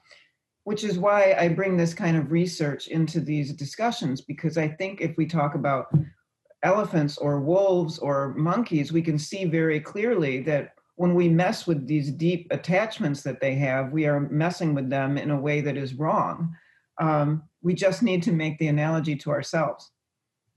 which 0.65 0.85
is 0.85 0.97
why 0.97 1.35
I 1.37 1.49
bring 1.49 1.77
this 1.77 1.93
kind 1.93 2.17
of 2.17 2.31
research 2.31 2.87
into 2.87 3.21
these 3.21 3.53
discussions, 3.53 4.21
because 4.21 4.57
I 4.57 4.69
think 4.69 5.01
if 5.01 5.17
we 5.17 5.27
talk 5.27 5.57
about 5.57 5.87
elephants 6.63 7.19
or 7.19 7.41
wolves 7.41 7.99
or 7.99 8.35
monkeys, 8.35 8.93
we 8.93 9.03
can 9.03 9.19
see 9.19 9.45
very 9.45 9.81
clearly 9.81 10.41
that 10.43 10.75
when 11.03 11.17
we 11.17 11.29
mess 11.29 11.67
with 11.67 11.89
these 11.89 12.13
deep 12.13 12.47
attachments 12.53 13.23
that 13.23 13.41
they 13.41 13.57
have, 13.57 13.91
we 13.91 14.07
are 14.07 14.21
messing 14.21 14.73
with 14.73 14.89
them 14.89 15.19
in 15.19 15.33
a 15.33 15.41
way 15.41 15.61
that 15.61 15.77
is 15.77 15.95
wrong. 15.95 16.55
Um, 17.01 17.43
we 17.61 17.75
just 17.75 18.05
need 18.05 18.23
to 18.23 18.31
make 18.31 18.57
the 18.59 18.69
analogy 18.69 19.17
to 19.17 19.31
ourselves. 19.33 19.91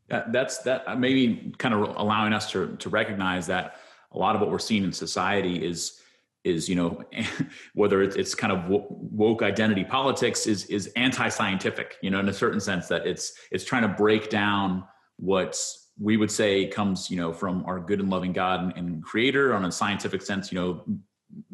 that's 0.08 0.60
that 0.60 1.00
maybe 1.00 1.52
kind 1.58 1.74
of 1.74 1.96
allowing 1.98 2.32
us 2.32 2.52
to 2.52 2.76
to 2.78 2.90
recognize 2.90 3.48
that 3.48 3.78
a 4.12 4.20
lot 4.20 4.36
of 4.36 4.42
what 4.42 4.52
we're 4.52 4.60
seeing 4.60 4.84
in 4.84 4.94
society 4.94 5.66
is 5.66 6.00
is 6.44 6.70
you 6.70 6.76
know 6.76 7.04
whether 7.74 8.04
it's 8.04 8.36
kind 8.36 8.54
of 8.54 8.60
woke 8.70 9.42
identity 9.42 9.84
politics 9.84 10.46
is 10.46 10.66
is 10.66 10.92
anti-scientific 10.96 11.96
you 12.04 12.12
know 12.12 12.20
in 12.20 12.30
a 12.30 12.34
certain 12.44 12.60
sense 12.60 12.88
that 12.88 13.08
it's 13.08 13.34
it's 13.52 13.66
trying 13.66 13.82
to 13.82 13.94
break 14.04 14.30
down 14.30 14.84
what 15.18 15.60
we 16.00 16.18
would 16.18 16.32
say 16.32 16.68
comes 16.68 17.10
you 17.10 17.18
know 17.18 17.32
from 17.32 17.64
our 17.66 17.80
good 17.80 18.00
and 18.00 18.10
loving 18.10 18.34
god 18.34 18.62
and, 18.62 18.74
and 18.78 19.04
creator 19.04 19.54
on 19.54 19.66
a 19.66 19.72
scientific 19.72 20.22
sense 20.22 20.52
you 20.52 20.60
know 20.60 20.84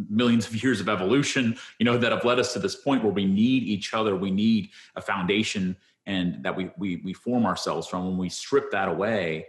millions 0.10 0.48
of 0.48 0.64
years 0.64 0.80
of 0.80 0.90
evolution 0.90 1.56
you 1.80 1.86
know 1.86 1.98
that 1.98 2.12
have 2.12 2.26
led 2.26 2.40
us 2.40 2.54
to 2.54 2.60
this 2.60 2.76
point 2.76 3.04
where 3.04 3.14
we 3.14 3.26
need 3.26 3.64
each 3.64 3.94
other 3.94 4.16
we 4.16 4.32
need 4.32 4.70
a 4.96 5.02
foundation 5.02 5.76
and 6.08 6.44
that 6.44 6.56
we 6.56 6.72
we, 6.78 6.98
we 6.98 7.14
form 7.14 7.46
ourselves 7.46 7.88
from 7.88 8.06
when 8.06 8.18
we 8.18 8.30
strip 8.30 8.72
that 8.72 8.88
away 8.88 9.46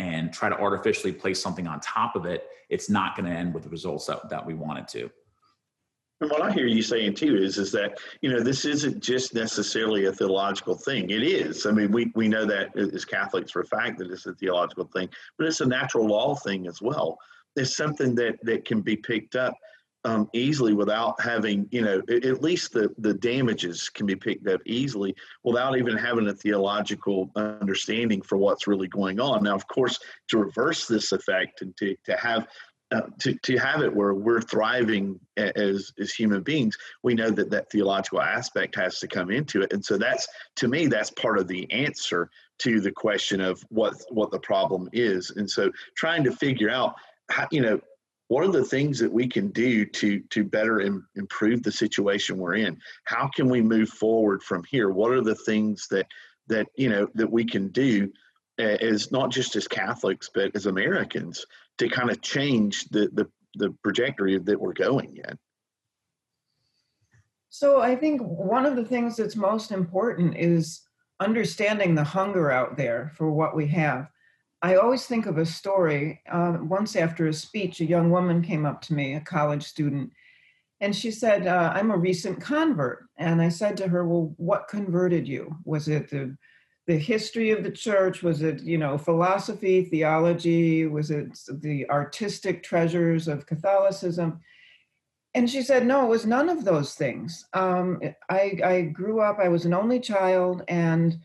and 0.00 0.32
try 0.32 0.48
to 0.48 0.58
artificially 0.58 1.12
place 1.12 1.40
something 1.40 1.66
on 1.66 1.78
top 1.80 2.16
of 2.16 2.24
it, 2.24 2.48
it's 2.70 2.88
not 2.88 3.14
going 3.14 3.30
to 3.30 3.36
end 3.36 3.52
with 3.52 3.62
the 3.62 3.68
results 3.68 4.06
that, 4.06 4.28
that 4.30 4.44
we 4.44 4.54
want 4.54 4.78
it 4.78 4.88
to. 4.88 5.10
And 6.20 6.30
what 6.30 6.42
I 6.42 6.52
hear 6.52 6.66
you 6.66 6.82
saying 6.82 7.14
too 7.14 7.36
is 7.36 7.56
is 7.56 7.72
that 7.72 7.98
you 8.20 8.30
know 8.30 8.42
this 8.42 8.64
isn't 8.64 9.02
just 9.02 9.34
necessarily 9.34 10.06
a 10.06 10.12
theological 10.12 10.74
thing. 10.74 11.08
It 11.10 11.22
is. 11.22 11.66
I 11.66 11.70
mean, 11.70 11.90
we 11.92 12.12
we 12.14 12.28
know 12.28 12.44
that 12.44 12.76
as 12.76 13.04
Catholics 13.04 13.50
for 13.50 13.60
a 13.60 13.66
fact 13.66 13.98
that 13.98 14.10
it's 14.10 14.26
a 14.26 14.34
theological 14.34 14.84
thing, 14.84 15.08
but 15.38 15.46
it's 15.46 15.60
a 15.60 15.66
natural 15.66 16.06
law 16.06 16.34
thing 16.34 16.66
as 16.66 16.82
well. 16.82 17.18
It's 17.56 17.76
something 17.76 18.14
that 18.16 18.38
that 18.42 18.64
can 18.64 18.82
be 18.82 18.96
picked 18.96 19.34
up 19.34 19.54
um, 20.04 20.30
easily 20.32 20.72
without 20.72 21.20
having, 21.20 21.68
you 21.70 21.82
know, 21.82 22.00
at 22.08 22.42
least 22.42 22.72
the, 22.72 22.90
the 22.98 23.12
damages 23.12 23.88
can 23.88 24.06
be 24.06 24.16
picked 24.16 24.48
up 24.48 24.60
easily 24.64 25.14
without 25.44 25.76
even 25.76 25.96
having 25.96 26.28
a 26.28 26.34
theological 26.34 27.30
understanding 27.36 28.22
for 28.22 28.38
what's 28.38 28.66
really 28.66 28.88
going 28.88 29.20
on. 29.20 29.42
Now, 29.42 29.54
of 29.54 29.66
course, 29.68 29.98
to 30.28 30.38
reverse 30.38 30.86
this 30.86 31.12
effect 31.12 31.60
and 31.60 31.76
to, 31.76 31.94
to 32.04 32.16
have 32.16 32.46
uh, 32.92 33.02
to, 33.20 33.34
to 33.42 33.56
have 33.56 33.82
it 33.82 33.94
where 33.94 34.14
we're 34.14 34.40
thriving 34.40 35.18
as 35.36 35.92
as 35.98 36.12
human 36.12 36.42
beings, 36.42 36.76
we 37.02 37.14
know 37.14 37.30
that 37.30 37.50
that 37.50 37.70
theological 37.70 38.20
aspect 38.20 38.74
has 38.74 38.98
to 38.98 39.08
come 39.08 39.30
into 39.30 39.62
it, 39.62 39.72
and 39.72 39.84
so 39.84 39.96
that's 39.96 40.26
to 40.56 40.68
me 40.68 40.86
that's 40.86 41.10
part 41.10 41.38
of 41.38 41.48
the 41.48 41.70
answer 41.70 42.30
to 42.58 42.80
the 42.80 42.92
question 42.92 43.40
of 43.40 43.62
what 43.68 43.94
what 44.10 44.30
the 44.30 44.40
problem 44.40 44.88
is, 44.92 45.30
and 45.30 45.48
so 45.48 45.70
trying 45.96 46.24
to 46.24 46.32
figure 46.32 46.70
out 46.70 46.94
how, 47.30 47.46
you 47.50 47.60
know 47.60 47.80
what 48.28 48.44
are 48.44 48.52
the 48.52 48.64
things 48.64 49.00
that 49.00 49.12
we 49.12 49.26
can 49.26 49.48
do 49.48 49.84
to 49.84 50.20
to 50.30 50.44
better 50.44 50.80
Im- 50.80 51.06
improve 51.16 51.62
the 51.62 51.72
situation 51.72 52.38
we're 52.38 52.54
in? 52.54 52.78
How 53.04 53.28
can 53.28 53.48
we 53.48 53.60
move 53.60 53.88
forward 53.88 54.42
from 54.42 54.62
here? 54.70 54.90
What 54.90 55.10
are 55.10 55.22
the 55.22 55.34
things 55.34 55.88
that 55.90 56.06
that 56.50 56.66
you 56.76 56.88
know 56.88 57.08
that 57.14 57.30
we 57.30 57.44
can 57.44 57.68
do 57.68 58.12
as 58.58 59.10
not 59.10 59.30
just 59.30 59.56
as 59.56 59.66
catholics 59.66 60.28
but 60.34 60.54
as 60.54 60.66
americans 60.66 61.46
to 61.80 61.88
kind 61.88 62.10
of 62.10 62.20
change 62.22 62.84
the 62.90 63.10
the, 63.12 63.26
the 63.54 63.74
trajectory 63.82 64.38
that 64.38 64.60
we're 64.60 64.72
going 64.72 65.16
in 65.16 65.38
so 67.48 67.80
i 67.80 67.96
think 67.96 68.20
one 68.22 68.64
of 68.66 68.76
the 68.76 68.84
things 68.84 69.16
that's 69.16 69.36
most 69.36 69.72
important 69.72 70.36
is 70.36 70.82
understanding 71.18 71.94
the 71.94 72.04
hunger 72.04 72.50
out 72.50 72.76
there 72.76 73.12
for 73.16 73.30
what 73.30 73.56
we 73.56 73.66
have 73.66 74.08
I 74.62 74.74
always 74.74 75.06
think 75.06 75.24
of 75.24 75.38
a 75.38 75.46
story. 75.46 76.20
Uh, 76.30 76.58
once 76.60 76.94
after 76.94 77.26
a 77.26 77.32
speech, 77.32 77.80
a 77.80 77.86
young 77.86 78.10
woman 78.10 78.42
came 78.42 78.66
up 78.66 78.82
to 78.82 78.92
me, 78.92 79.14
a 79.14 79.20
college 79.20 79.62
student, 79.62 80.12
and 80.80 80.96
she 80.96 81.10
said, 81.10 81.46
uh, 81.46 81.72
I'm 81.74 81.90
a 81.90 81.96
recent 81.96 82.40
convert. 82.40 83.04
And 83.18 83.40
I 83.40 83.50
said 83.50 83.76
to 83.78 83.88
her, 83.88 84.06
Well, 84.06 84.34
what 84.36 84.68
converted 84.68 85.28
you? 85.28 85.54
Was 85.64 85.88
it 85.88 86.10
the, 86.10 86.36
the 86.90 86.98
history 86.98 87.52
of 87.52 87.62
the 87.62 87.70
church? 87.70 88.20
Was 88.24 88.42
it, 88.42 88.62
you 88.62 88.76
know, 88.76 88.98
philosophy, 88.98 89.84
theology? 89.84 90.86
Was 90.86 91.12
it 91.12 91.38
the 91.48 91.88
artistic 91.88 92.64
treasures 92.64 93.28
of 93.28 93.46
Catholicism? 93.46 94.40
And 95.34 95.48
she 95.48 95.62
said, 95.62 95.86
No, 95.86 96.04
it 96.04 96.08
was 96.08 96.26
none 96.26 96.48
of 96.48 96.64
those 96.64 96.94
things. 96.94 97.46
Um, 97.52 98.00
I, 98.28 98.58
I 98.64 98.80
grew 98.82 99.20
up, 99.20 99.38
I 99.38 99.48
was 99.48 99.64
an 99.64 99.72
only 99.72 100.00
child, 100.00 100.64
and 100.66 101.16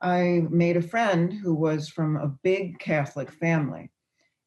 I 0.00 0.44
made 0.50 0.76
a 0.76 0.82
friend 0.94 1.32
who 1.32 1.52
was 1.52 1.88
from 1.88 2.16
a 2.16 2.32
big 2.44 2.78
Catholic 2.78 3.32
family. 3.32 3.90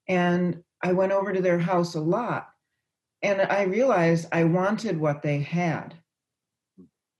And 0.07 0.63
I 0.81 0.93
went 0.93 1.11
over 1.11 1.33
to 1.33 1.41
their 1.41 1.59
house 1.59 1.95
a 1.95 1.99
lot. 1.99 2.47
And 3.21 3.41
I 3.41 3.63
realized 3.63 4.29
I 4.31 4.45
wanted 4.45 4.97
what 4.97 5.21
they 5.21 5.41
had. 5.41 5.95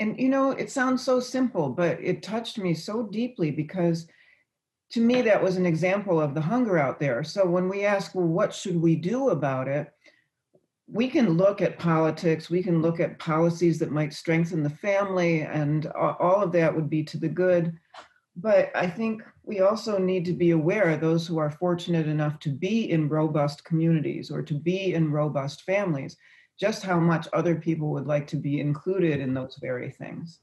And, 0.02 0.20
you 0.20 0.30
know, 0.30 0.50
it 0.50 0.72
sounds 0.72 1.04
so 1.04 1.20
simple, 1.20 1.70
but 1.70 2.00
it 2.02 2.24
touched 2.24 2.58
me 2.58 2.74
so 2.74 3.04
deeply 3.04 3.52
because 3.52 4.08
to 4.94 5.00
me, 5.00 5.22
that 5.22 5.42
was 5.42 5.58
an 5.58 5.66
example 5.68 6.20
of 6.20 6.34
the 6.34 6.42
hunger 6.42 6.80
out 6.80 7.00
there. 7.00 7.24
So 7.24 7.46
when 7.46 7.70
we 7.70 7.86
ask, 7.86 8.16
well, 8.16 8.26
what 8.26 8.52
should 8.52 8.82
we 8.82 8.96
do 8.96 9.30
about 9.30 9.68
it? 9.68 9.94
We 10.88 11.08
can 11.08 11.38
look 11.38 11.62
at 11.62 11.78
politics, 11.78 12.50
we 12.50 12.64
can 12.64 12.82
look 12.82 13.00
at 13.00 13.20
policies 13.20 13.78
that 13.78 13.92
might 13.92 14.12
strengthen 14.12 14.64
the 14.64 14.72
family, 14.72 15.44
and 15.44 15.86
all 15.86 16.42
of 16.42 16.52
that 16.54 16.76
would 16.76 16.90
be 16.90 17.04
to 17.04 17.20
the 17.20 17.30
good. 17.30 17.78
But 18.36 18.72
I 18.76 18.88
think 18.88 19.22
we 19.44 19.62
also 19.62 20.00
need 20.00 20.26
to 20.26 20.34
be 20.34 20.50
aware, 20.50 20.98
those 20.98 21.28
who 21.28 21.38
are 21.38 21.52
fortunate 21.52 22.08
enough 22.08 22.40
to 22.40 22.50
be 22.50 22.90
in 22.90 23.08
robust 23.08 23.64
communities 23.64 24.32
or 24.32 24.42
to 24.42 24.56
be 24.56 24.96
in 24.96 25.12
robust 25.12 25.62
families, 25.62 26.18
just 26.60 26.84
how 26.84 27.00
much 27.00 27.28
other 27.34 27.56
people 27.56 27.90
would 27.90 28.06
like 28.06 28.28
to 28.28 28.36
be 28.36 28.60
included 28.60 29.20
in 29.20 29.34
those 29.34 29.58
very 29.62 29.90
things. 29.90 30.40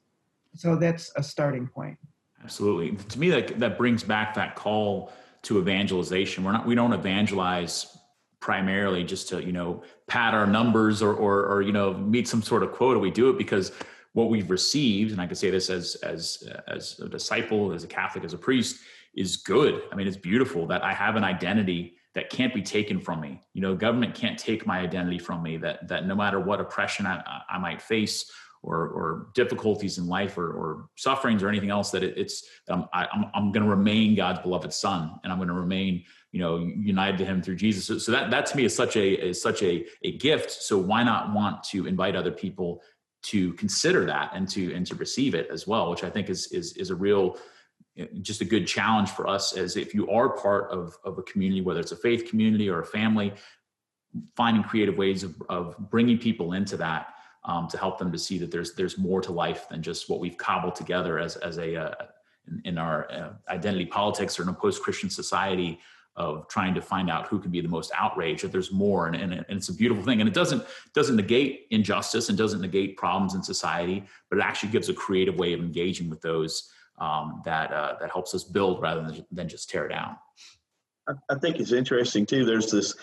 So 0.55 0.77
that's 0.77 1.13
a 1.17 1.23
starting 1.23 1.67
point. 1.67 1.99
Absolutely. 2.43 2.97
To 2.97 3.19
me, 3.19 3.31
that, 3.31 3.59
that 3.59 3.79
brings 3.79 4.03
back 4.03 4.35
that 4.35 4.57
call 4.57 5.13
to 5.43 5.59
evangelization. 5.59 6.45
We're 6.45 6.53
not, 6.53 6.67
we 6.67 6.75
don't 6.75 6.93
evangelize 6.93 7.99
primarily 8.41 9.05
just 9.05 9.29
to, 9.29 9.45
you 9.45 9.53
know, 9.53 9.83
pad 10.07 10.35
our 10.35 10.47
numbers 10.47 11.03
or, 11.03 11.13
or, 11.15 11.47
or, 11.47 11.63
you 11.63 11.73
know, 11.73 11.95
meet 11.95 12.29
some 12.29 12.43
sort 12.43 12.63
of 12.63 12.73
quota. 12.73 12.99
We 12.99 13.11
do 13.11 13.31
it 13.31 13.39
because 13.39 13.73
what 14.13 14.31
we've 14.31 14.51
received, 14.51 15.13
and 15.13 15.21
I 15.21 15.27
can 15.27 15.37
say 15.37 15.51
this 15.51 15.71
as 15.71 15.95
as 15.97 16.49
as 16.67 16.99
a 16.99 17.09
disciple, 17.09 17.73
as 17.73 17.85
a 17.85 17.87
Catholic, 17.87 18.25
as 18.25 18.33
a 18.33 18.39
priest, 18.39 18.81
is 19.15 19.37
good. 19.37 19.83
I 19.93 19.97
mean, 19.97 20.09
it's 20.09 20.17
beautiful 20.17 20.67
that 20.69 20.83
I 20.83 20.93
have 20.93 21.17
an 21.17 21.25
identity 21.25 21.95
that 22.19 22.31
can't 22.31 22.53
be 22.53 22.63
taken 22.63 22.99
from 22.99 23.21
me. 23.21 23.41
You 23.55 23.63
know, 23.63 23.77
government 23.77 24.13
can't 24.13 24.37
take 24.37 24.67
my 24.67 24.81
identity 24.81 25.21
from 25.21 25.41
me. 25.41 25.57
That 25.57 25.87
that 25.87 26.05
no 26.05 26.17
matter 26.17 26.41
what 26.41 26.61
oppression 26.61 27.07
I, 27.07 27.23
I 27.49 27.59
might 27.59 27.81
face 27.81 28.29
or 28.65 28.89
or 28.89 29.29
difficulties 29.37 29.99
in 29.99 30.09
life 30.09 30.37
or, 30.37 30.51
or 30.51 30.89
sufferings 30.97 31.45
or 31.45 31.49
anything 31.49 31.71
else, 31.71 31.93
that 31.93 32.03
it, 32.03 32.19
it's 32.19 32.45
I'm 32.69 32.87
I, 32.93 33.05
am 33.05 33.09
I'm, 33.13 33.31
I'm 33.35 33.53
going 33.53 33.63
to 33.63 33.71
remain 33.71 34.17
God's 34.17 34.41
beloved 34.41 34.73
son, 34.73 35.21
and 35.23 35.33
I'm 35.33 35.39
going 35.39 35.47
to 35.47 35.55
remain 35.55 36.03
you 36.33 36.41
know 36.41 36.57
united 36.59 37.19
to 37.19 37.25
Him 37.25 37.41
through 37.41 37.55
Jesus. 37.55 37.85
So, 37.87 37.99
so 37.99 38.11
that 38.11 38.33
that 38.33 38.47
to 38.47 38.57
me 38.57 38.65
is 38.65 38.75
such 38.75 38.97
a 38.97 39.29
is 39.29 39.41
such 39.41 39.63
a 39.63 39.87
a 40.03 40.19
gift. 40.19 40.51
So 40.51 40.77
why 40.77 41.05
not 41.05 41.33
want 41.33 41.63
to 41.71 41.87
invite 41.87 42.17
other 42.17 42.33
people 42.33 42.83
to 43.21 43.53
consider 43.53 44.05
that 44.07 44.33
and 44.35 44.49
to 44.49 44.75
and 44.75 44.85
to 44.89 44.97
receive 44.97 45.35
it 45.35 45.49
as 45.51 45.67
well 45.67 45.91
which 45.91 46.05
i 46.05 46.09
think 46.11 46.31
is 46.31 46.47
is 46.53 46.77
is 46.77 46.91
a 46.91 46.95
real 46.95 47.37
just 48.21 48.41
a 48.41 48.45
good 48.45 48.67
challenge 48.67 49.11
for 49.11 49.27
us 49.27 49.57
as 49.57 49.77
if 49.77 49.95
you 49.95 50.09
are 50.11 50.31
part 50.31 50.71
of 50.71 50.97
of 51.05 51.19
a 51.19 51.23
community 51.23 51.61
whether 51.61 51.81
it's 51.81 51.93
a 51.93 51.97
faith 51.97 52.29
community 52.29 52.69
or 52.69 52.81
a 52.81 52.87
family 52.87 53.33
finding 54.37 54.63
creative 54.63 54.97
ways 54.97 55.23
of, 55.23 55.35
of 55.49 55.77
bringing 55.91 56.19
people 56.19 56.53
into 56.53 56.77
that 56.77 57.15
um, 57.45 57.69
to 57.69 57.79
help 57.79 57.99
them 57.99 58.11
to 58.13 58.19
see 58.19 58.39
that 58.39 58.51
there's 58.51 58.75
there's 58.75 58.99
more 58.99 59.21
to 59.21 59.33
life 59.33 59.69
than 59.69 59.83
just 59.83 60.09
what 60.09 60.21
we've 60.21 60.37
cobbled 60.37 60.75
together 60.75 61.19
as 61.19 61.37
as 61.37 61.59
a 61.59 61.77
uh, 61.77 61.95
in, 62.47 62.63
in, 62.65 62.79
our 62.79 63.11
uh, 63.11 63.33
identity 63.49 63.85
politics 63.85 64.39
or 64.39 64.43
in 64.43 64.49
a 64.49 64.53
post-christian 64.53 65.11
society 65.11 65.79
of 66.17 66.49
trying 66.49 66.75
to 66.75 66.81
find 66.81 67.09
out 67.09 67.29
who 67.29 67.39
can 67.39 67.51
be 67.51 67.61
the 67.61 67.69
most 67.69 67.93
outraged 67.97 68.43
that 68.43 68.51
there's 68.51 68.73
more. 68.73 69.07
And, 69.07 69.15
and, 69.15 69.33
and, 69.33 69.47
it's 69.49 69.69
a 69.69 69.75
beautiful 69.75 70.03
thing. 70.03 70.21
And 70.21 70.29
it 70.29 70.35
doesn't 70.35 70.65
doesn't 70.93 71.15
negate 71.15 71.67
injustice 71.71 72.29
and 72.29 72.37
doesn't 72.37 72.61
negate 72.61 72.97
problems 72.97 73.35
in 73.35 73.43
society 73.43 74.05
but 74.29 74.39
it 74.39 74.43
actually 74.43 74.71
gives 74.71 74.89
a 74.89 74.95
creative 74.95 75.37
way 75.37 75.53
of 75.53 75.61
engaging 75.61 76.11
with 76.11 76.21
those 76.21 76.71
um, 77.01 77.43
that 77.45 77.73
uh, 77.73 77.97
that 78.01 78.11
helps 78.11 78.35
us 78.35 78.45
build 78.45 78.81
rather 78.83 79.03
than, 79.03 79.25
than 79.31 79.49
just 79.49 79.71
tear 79.71 79.89
down. 79.89 80.17
I, 81.09 81.13
I 81.31 81.35
think 81.37 81.59
it's 81.59 81.73
interesting 81.73 82.27
too 82.27 82.45
there's 82.45 82.71
this 82.71 82.95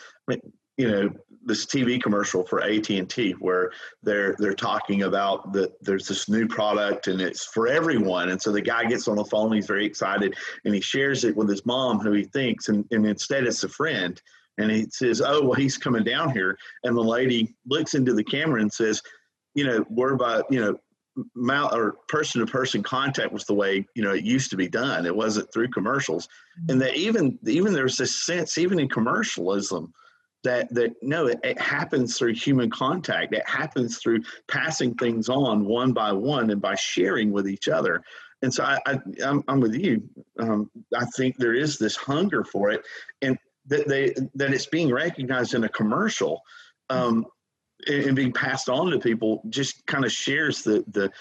you 0.77 0.91
know 0.91 1.09
this 1.45 1.65
TV 1.65 2.01
commercial 2.01 2.43
for 2.43 2.61
AT&T 2.61 3.31
where 3.39 3.71
they're 4.03 4.35
they're 4.39 4.53
talking 4.53 5.03
about 5.03 5.53
that 5.53 5.71
there's 5.81 6.07
this 6.07 6.27
new 6.27 6.47
product 6.47 7.07
and 7.07 7.21
it's 7.21 7.45
for 7.45 7.67
everyone. 7.67 8.29
And 8.29 8.41
so 8.41 8.51
the 8.51 8.61
guy 8.61 8.85
gets 8.85 9.07
on 9.07 9.17
the 9.17 9.25
phone 9.25 9.53
he's 9.53 9.67
very 9.67 9.85
excited 9.85 10.35
and 10.65 10.73
he 10.73 10.81
shares 10.81 11.23
it 11.23 11.35
with 11.35 11.47
his 11.47 11.65
mom 11.65 11.99
who 11.99 12.11
he 12.13 12.23
thinks 12.23 12.69
and, 12.69 12.83
and 12.91 13.05
instead 13.05 13.45
it's 13.45 13.63
a 13.63 13.69
friend. 13.69 14.19
And 14.57 14.71
he 14.71 14.87
says 14.89 15.21
oh 15.21 15.43
well 15.43 15.53
he's 15.53 15.77
coming 15.77 16.03
down 16.03 16.31
here. 16.31 16.57
And 16.83 16.97
the 16.97 17.01
lady 17.01 17.55
looks 17.67 17.93
into 17.93 18.13
the 18.13 18.23
camera 18.23 18.61
and 18.61 18.73
says 18.73 19.01
you 19.53 19.65
know 19.65 19.85
we're 19.89 20.13
about 20.13 20.45
you 20.49 20.59
know 20.59 20.77
mouth 21.33 21.73
or 21.73 21.97
person 22.07 22.45
to 22.45 22.51
person 22.51 22.83
contact 22.83 23.31
was 23.31 23.45
the 23.45 23.53
way 23.53 23.87
you 23.95 24.03
know 24.03 24.11
it 24.11 24.23
used 24.23 24.49
to 24.51 24.57
be 24.57 24.67
done. 24.67 25.05
It 25.05 25.15
wasn't 25.15 25.51
through 25.53 25.69
commercials. 25.69 26.27
And 26.69 26.81
that 26.81 26.95
even 26.95 27.39
even 27.45 27.73
there's 27.73 27.97
this 27.97 28.15
sense 28.15 28.57
even 28.57 28.79
in 28.79 28.89
commercialism 28.89 29.93
that 30.43 30.73
that 30.73 30.93
no 31.01 31.27
it, 31.27 31.39
it, 31.43 31.59
happens 31.59 32.17
through 32.17 32.33
human 32.33 32.69
contact. 32.69 33.33
It 33.33 33.47
happens 33.47 33.97
through 33.97 34.23
passing 34.47 34.93
things 34.95 35.29
on 35.29 35.65
one 35.65 35.93
by 35.93 36.11
one 36.11 36.49
and 36.51 36.61
by 36.61 36.75
sharing 36.75 37.31
with 37.31 37.47
each 37.47 37.67
other. 37.67 38.01
And 38.41 38.53
so 38.53 38.63
i, 38.63 38.77
I 38.85 38.99
am 39.23 39.43
I'm 39.47 39.59
with 39.59 39.75
you. 39.75 40.03
Um, 40.39 40.69
i 40.95 41.05
think 41.17 41.37
there 41.37 41.55
is 41.55 41.77
this 41.77 41.95
hunger 41.95 42.43
for 42.43 42.71
it 42.71 42.81
and 43.21 43.37
that 43.67 43.87
they 43.87 44.13
that 44.35 44.53
it's 44.53 44.67
being 44.67 44.91
recognized 44.91 45.53
in 45.53 45.63
a 45.63 45.69
commercial. 45.69 46.41
Um, 46.89 47.25
and, 47.87 48.15
being 48.15 48.31
passed 48.31 48.69
on 48.69 48.91
to 48.91 48.99
people 48.99 49.41
just 49.49 49.85
kind 49.85 50.05
of 50.05 50.11
shares 50.11 50.63
the 50.63 50.83
the 50.91 51.11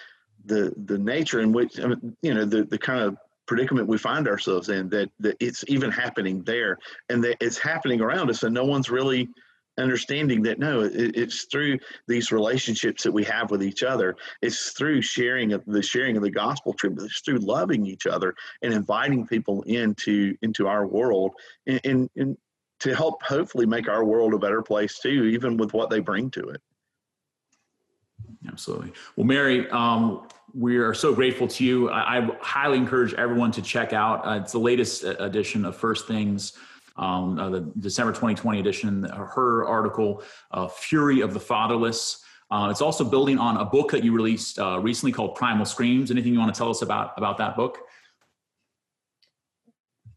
the 0.46 0.72
the 0.84 0.98
nature 0.98 1.40
in 1.40 1.52
which 1.52 1.80
I 1.80 1.86
mean, 1.88 2.16
you 2.22 2.34
know 2.34 2.44
the 2.44 2.64
the 2.64 2.78
kind 2.78 3.00
of 3.00 3.16
predicament 3.46 3.88
we 3.88 3.98
find 3.98 4.26
ourselves 4.26 4.68
in 4.68 4.88
that, 4.88 5.10
that 5.20 5.36
it's 5.38 5.64
even 5.68 5.90
happening 5.90 6.42
there 6.44 6.78
and 7.10 7.22
that 7.24 7.36
it's 7.40 7.58
happening 7.58 8.00
around 8.00 8.30
us 8.30 8.42
and 8.42 8.54
no 8.54 8.64
one's 8.64 8.90
really 8.90 9.28
understanding 9.76 10.40
that 10.42 10.58
no 10.58 10.82
it, 10.82 11.16
it's 11.16 11.44
through 11.44 11.78
these 12.06 12.30
relationships 12.30 13.02
that 13.02 13.12
we 13.12 13.24
have 13.24 13.50
with 13.50 13.62
each 13.62 13.82
other. 13.82 14.16
It's 14.40 14.70
through 14.70 15.02
sharing 15.02 15.52
of 15.52 15.64
the 15.66 15.82
sharing 15.82 16.16
of 16.16 16.22
the 16.22 16.30
gospel 16.30 16.72
truth 16.72 16.98
it's 17.00 17.20
through 17.20 17.38
loving 17.38 17.86
each 17.86 18.06
other 18.06 18.34
and 18.62 18.72
inviting 18.72 19.26
people 19.26 19.62
into 19.62 20.36
into 20.42 20.68
our 20.68 20.86
world 20.86 21.32
and, 21.66 21.80
and, 21.84 22.10
and 22.16 22.36
to 22.80 22.94
help 22.94 23.22
hopefully 23.22 23.66
make 23.66 23.88
our 23.88 24.04
world 24.04 24.34
a 24.34 24.38
better 24.38 24.62
place 24.62 24.98
too 24.98 25.24
even 25.24 25.56
with 25.56 25.72
what 25.72 25.90
they 25.90 26.00
bring 26.00 26.30
to 26.30 26.48
it 26.48 26.60
absolutely 28.48 28.92
well 29.16 29.26
mary 29.26 29.68
um, 29.70 30.26
we 30.54 30.76
are 30.76 30.94
so 30.94 31.12
grateful 31.12 31.48
to 31.48 31.64
you. 31.64 31.90
I, 31.90 32.18
I 32.18 32.28
highly 32.40 32.78
encourage 32.78 33.12
everyone 33.14 33.50
to 33.52 33.62
check 33.62 33.92
out. 33.92 34.26
Uh, 34.26 34.40
it's 34.40 34.52
the 34.52 34.58
latest 34.58 35.04
uh, 35.04 35.16
edition 35.18 35.64
of 35.64 35.76
First 35.76 36.06
Things, 36.06 36.52
um, 36.96 37.38
uh, 37.38 37.50
the 37.50 37.72
December 37.80 38.12
2020 38.12 38.60
edition. 38.60 39.02
Her 39.02 39.66
article, 39.66 40.22
uh, 40.52 40.68
"Fury 40.68 41.20
of 41.20 41.34
the 41.34 41.40
Fatherless." 41.40 42.22
Uh, 42.50 42.68
it's 42.70 42.80
also 42.80 43.04
building 43.04 43.38
on 43.38 43.56
a 43.56 43.64
book 43.64 43.90
that 43.90 44.04
you 44.04 44.12
released 44.12 44.60
uh, 44.60 44.78
recently 44.78 45.10
called 45.10 45.34
Primal 45.34 45.64
Screams. 45.64 46.12
Anything 46.12 46.32
you 46.32 46.38
want 46.38 46.54
to 46.54 46.58
tell 46.58 46.70
us 46.70 46.82
about 46.82 47.14
about 47.16 47.36
that 47.38 47.56
book? 47.56 47.78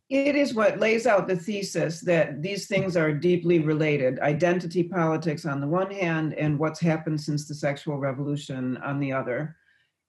It 0.10 0.38
is 0.38 0.54
what 0.54 0.80
lays 0.80 1.06
out 1.06 1.28
the 1.28 1.36
thesis 1.36 2.00
that 2.02 2.42
these 2.42 2.68
things 2.68 2.96
are 2.96 3.12
deeply 3.12 3.60
related 3.60 4.20
identity 4.20 4.84
politics 4.84 5.46
on 5.46 5.60
the 5.60 5.68
one 5.68 5.92
hand, 5.92 6.34
and 6.36 6.58
what's 6.58 6.80
happened 6.80 7.20
since 7.20 7.48
the 7.48 7.54
sexual 7.54 7.98
revolution 7.98 8.78
on 8.78 9.00
the 9.00 9.12
other. 9.12 9.58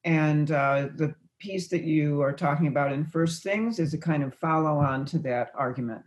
And 0.05 0.53
uh, 0.53 0.89
the 0.95 1.15
piece 1.41 1.69
that 1.69 1.83
you 1.83 2.23
are 2.23 2.33
talking 2.33 2.69
about 2.69 2.93
in 2.93 3.05
First 3.05 3.43
Things 3.43 3.81
is 3.81 3.93
a 3.93 3.99
kind 3.99 4.23
of 4.23 4.35
follow 4.35 4.79
on 4.79 5.05
to 5.07 5.19
that 5.21 5.51
argument. 5.55 6.05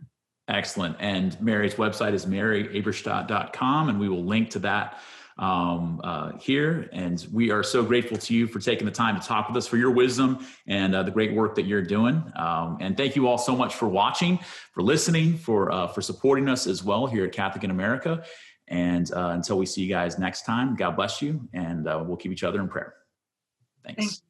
Excellent. 0.48 0.96
And 0.98 1.40
Mary's 1.40 1.74
website 1.74 2.14
is 2.14 2.26
maryeberstadt.com, 2.26 3.88
and 3.90 4.00
we 4.00 4.08
will 4.08 4.24
link 4.24 4.50
to 4.50 4.58
that 4.60 5.00
um, 5.38 6.00
uh, 6.04 6.36
here. 6.38 6.88
And 6.92 7.26
we 7.32 7.50
are 7.50 7.62
so 7.62 7.82
grateful 7.82 8.16
to 8.18 8.34
you 8.34 8.46
for 8.46 8.60
taking 8.60 8.84
the 8.84 8.92
time 8.92 9.18
to 9.20 9.26
talk 9.26 9.48
with 9.48 9.56
us, 9.56 9.66
for 9.66 9.76
your 9.76 9.90
wisdom 9.90 10.46
and 10.66 10.94
uh, 10.94 11.02
the 11.02 11.10
great 11.10 11.32
work 11.32 11.54
that 11.54 11.66
you're 11.66 11.82
doing. 11.82 12.22
Um, 12.36 12.78
and 12.80 12.96
thank 12.96 13.16
you 13.16 13.26
all 13.26 13.38
so 13.38 13.56
much 13.56 13.74
for 13.74 13.88
watching, 13.88 14.38
for 14.72 14.82
listening, 14.82 15.36
for 15.36 15.70
uh, 15.72 15.86
for 15.88 16.02
supporting 16.02 16.48
us 16.48 16.66
as 16.66 16.82
well 16.84 17.06
here 17.06 17.24
at 17.24 17.32
Catholic 17.32 17.64
in 17.64 17.70
America. 17.70 18.24
And 18.68 19.12
uh, 19.12 19.30
until 19.34 19.58
we 19.58 19.66
see 19.66 19.82
you 19.82 19.88
guys 19.88 20.18
next 20.18 20.42
time, 20.46 20.76
God 20.76 20.96
bless 20.96 21.20
you, 21.20 21.48
and 21.52 21.86
uh, 21.86 22.02
we'll 22.06 22.16
keep 22.16 22.32
each 22.32 22.44
other 22.44 22.60
in 22.60 22.68
prayer. 22.68 22.94
Thanks. 23.84 23.98
Thanks. 23.98 24.22